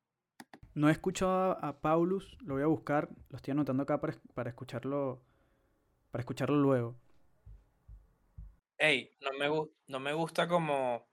[0.73, 4.49] No he escuchado a, Paulus, lo voy a buscar, lo estoy anotando acá para, para
[4.49, 5.23] escucharlo,
[6.11, 6.95] para escucharlo luego.
[8.77, 11.07] Hey, no me, no me gusta como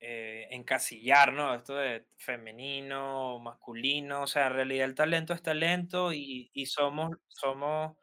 [0.00, 1.34] eh, encasillar.
[1.56, 7.18] Esto de femenino, masculino, o sea, en realidad el talento es talento y, y somos,
[7.28, 7.96] somos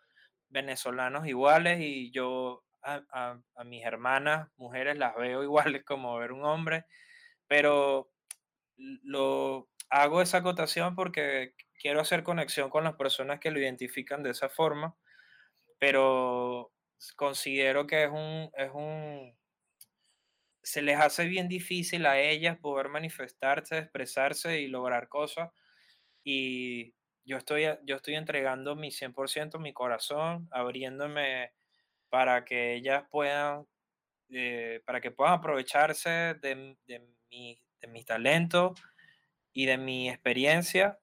[0.49, 6.32] venezolanos iguales y yo a, a- a mis hermanas, mujeres, las veo iguales como ver
[6.34, 6.86] un hombre,
[7.47, 8.11] pero
[8.77, 14.32] lo hago esa acotación porque quiero hacer conexión con las personas que lo identifican de
[14.32, 14.95] esa forma,
[15.80, 16.71] pero
[17.16, 19.38] considero que es un, es un,
[20.64, 25.50] se les hace bien difícil a ellas poder manifestarse, expresarse y lograr cosas.
[26.24, 26.95] Y
[27.26, 31.54] yo estoy, yo estoy entregando mi 100% mi corazón, abriéndome
[32.10, 33.68] para que ellas puedan,
[34.30, 38.76] eh, para que puedan aprovecharse de, de mi, de mi talento
[39.54, 41.00] y de mi experiencia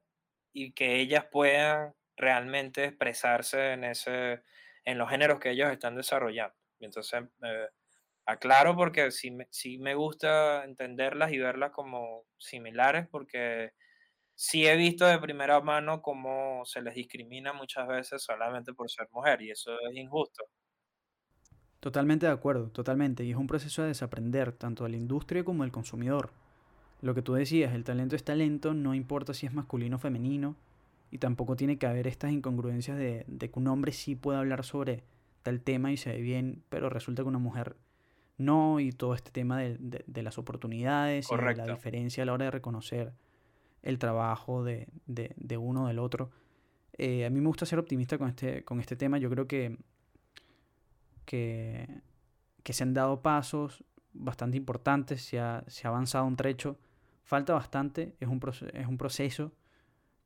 [0.52, 4.42] y que ellas puedan realmente expresarse en ese,
[4.86, 6.56] en los géneros que ellos están desarrollando.
[6.80, 7.68] Entonces, eh,
[8.26, 13.72] aclaro porque sí me, sí me gusta entenderlas y verlas como similares porque
[14.34, 19.08] sí he visto de primera mano cómo se les discrimina muchas veces solamente por ser
[19.12, 20.44] mujer y eso es injusto.
[21.80, 23.24] Totalmente de acuerdo, totalmente.
[23.24, 26.30] Y es un proceso de desaprender, tanto de la industria como del consumidor.
[27.02, 30.56] Lo que tú decías, el talento es talento, no importa si es masculino o femenino,
[31.10, 34.64] y tampoco tiene que haber estas incongruencias de, de que un hombre sí puede hablar
[34.64, 35.04] sobre
[35.42, 37.76] tal tema y se ve bien, pero resulta que una mujer
[38.38, 42.26] no, y todo este tema de, de- de las oportunidades y de la diferencia a
[42.26, 43.12] la hora de reconocer
[43.82, 46.30] el trabajo de, de, uno o del otro.
[46.98, 49.18] Eh, a mí me gusta ser optimista con este, con este tema.
[49.18, 49.78] Yo creo que,
[51.24, 51.88] que,
[52.62, 56.78] que se han dado pasos bastante importantes, se ha, se ha avanzado un trecho.
[57.22, 58.40] Falta bastante, es un,
[58.72, 59.52] es un proceso,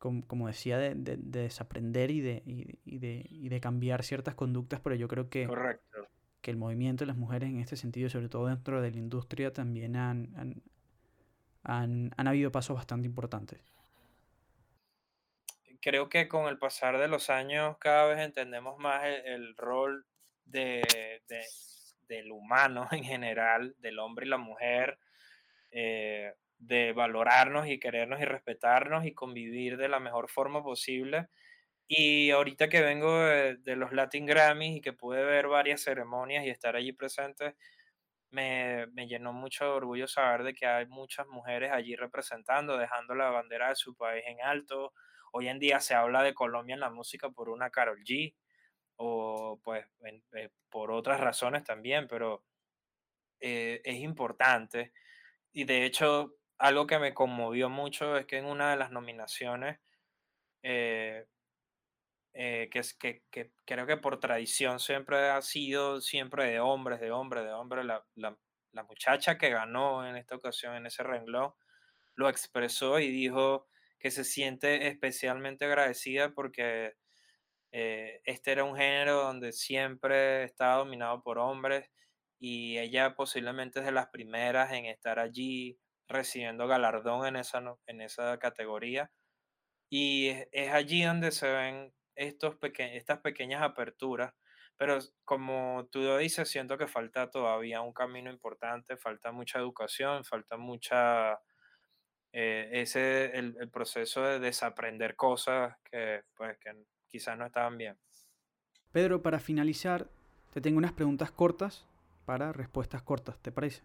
[0.00, 4.02] como, como decía, de, de- de desaprender y de, y, y de, y de cambiar
[4.02, 6.08] ciertas conductas, pero yo creo que, correcto.
[6.42, 9.52] que el movimiento de las mujeres en este sentido, sobre todo dentro de la industria,
[9.52, 10.62] también han, han,
[11.62, 13.60] han, han habido pasos bastante importantes.
[15.82, 20.04] Creo que con el pasar de los años cada vez entendemos más el, el rol
[20.44, 20.82] de,
[21.28, 21.46] de-
[22.08, 24.98] del humano en general, del hombre y la mujer,
[25.70, 31.28] eh, de valorarnos y querernos y respetarnos y convivir de la mejor forma posible.
[31.88, 36.50] Y ahorita que vengo de, los Latin Grammys y que pude ver varias ceremonias y
[36.50, 37.56] estar allí presente,
[38.30, 43.14] me, me llenó mucho de orgullo saber de que hay muchas mujeres allí representando, dejando
[43.14, 44.92] la bandera de su país en alto,
[45.32, 48.34] hoy en día se habla de Colombia en la música por una Carol G
[48.96, 49.86] o pues
[50.34, 52.44] eh, por otras razones también, pero
[53.40, 54.92] eh, es importante.
[55.52, 59.80] Y de hecho, algo que me conmovió mucho es que en una de las nominaciones,
[60.62, 61.26] eh,
[62.32, 63.24] que, es, que,
[63.64, 68.06] creo que por tradición siempre ha sido siempre de hombres, de hombres, de hombres, la,
[68.14, 68.38] la,
[68.72, 71.52] la muchacha que ganó en esta ocasión en ese renglón
[72.14, 73.66] lo expresó y dijo
[73.98, 76.94] que se siente especialmente agradecida porque
[77.72, 81.90] eh, este era un género donde siempre estaba dominado por hombres
[82.38, 85.78] y ella posiblemente es de las primeras en estar allí
[86.10, 89.10] recibiendo galardón en esa, en esa categoría.
[89.90, 94.34] Y es, allí donde se ven estos estas pequeñas aperturas
[94.80, 100.24] pero como tú lo dices, siento que falta todavía un camino importante, falta mucha educación,
[100.24, 101.34] falta mucha,
[102.32, 106.72] eh, ese, el, proceso de desaprender cosas que, pues, que
[107.08, 107.98] quizás no estaban bien.
[108.90, 110.08] Pedro, para finalizar,
[110.50, 111.86] te tengo unas preguntas cortas
[112.24, 113.82] para respuestas cortas, ¿te parece?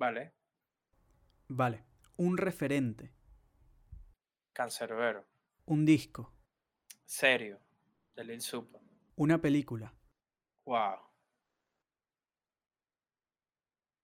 [0.00, 0.32] Vale.
[1.48, 1.84] Vale.
[2.16, 3.10] Un referente.
[4.52, 5.24] Cancerbero.
[5.66, 6.32] Un disco.
[7.04, 7.60] Serio.
[8.14, 8.78] De Lil Supa.
[9.16, 9.94] Una película.
[10.64, 10.98] Wow.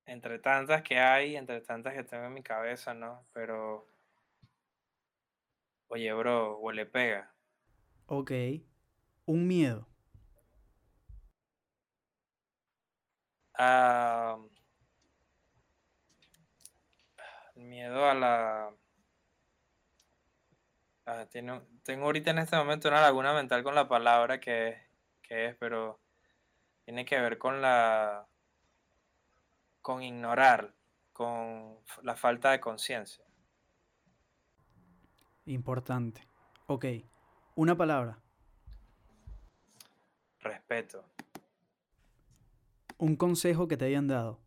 [0.07, 3.27] Entre tantas que hay, entre tantas que tengo en mi cabeza, ¿no?
[3.33, 3.87] Pero.
[5.89, 7.35] Oye, bro, huele pega.
[8.07, 8.33] Ok.
[9.27, 9.89] Un miedo.
[13.57, 14.39] Ah,
[17.75, 18.71] miedo a la.
[21.07, 21.27] Ah,
[21.83, 24.79] tengo ahorita en este momento una laguna mental con la palabra que,
[25.23, 26.01] que es, pero
[26.85, 28.27] tiene que ver con la
[29.83, 30.73] con ignorar,
[31.13, 33.25] con la falta de conciencia.
[35.45, 36.27] Importante.
[36.69, 36.87] Ok,
[37.57, 38.19] una palabra.
[40.41, 41.05] Respeto.
[42.99, 44.44] Un consejo que te hayan dado.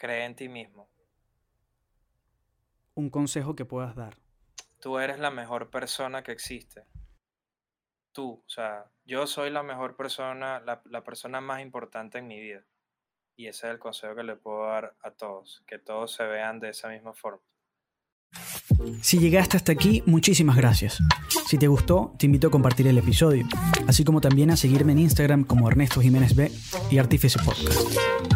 [0.00, 0.88] Cree en ti mismo.
[2.94, 4.16] Un consejo que puedas dar.
[4.80, 6.86] Tú eres la mejor persona que existe
[8.12, 12.40] tú, o sea, yo soy la mejor persona, la, la, persona más importante en mi
[12.40, 12.64] vida.
[13.36, 16.60] Y ese es el consejo que le puedo dar a todos, que todos se vean
[16.60, 17.40] de esa misma forma.
[19.02, 20.98] Si llegaste hasta aquí, muchísimas gracias.
[21.46, 23.46] Si te gustó, te invito a compartir el episodio,
[23.88, 26.50] así como también a seguirme en Instagram como Ernesto Jiménez B
[26.90, 28.29] y Artífice Podcast.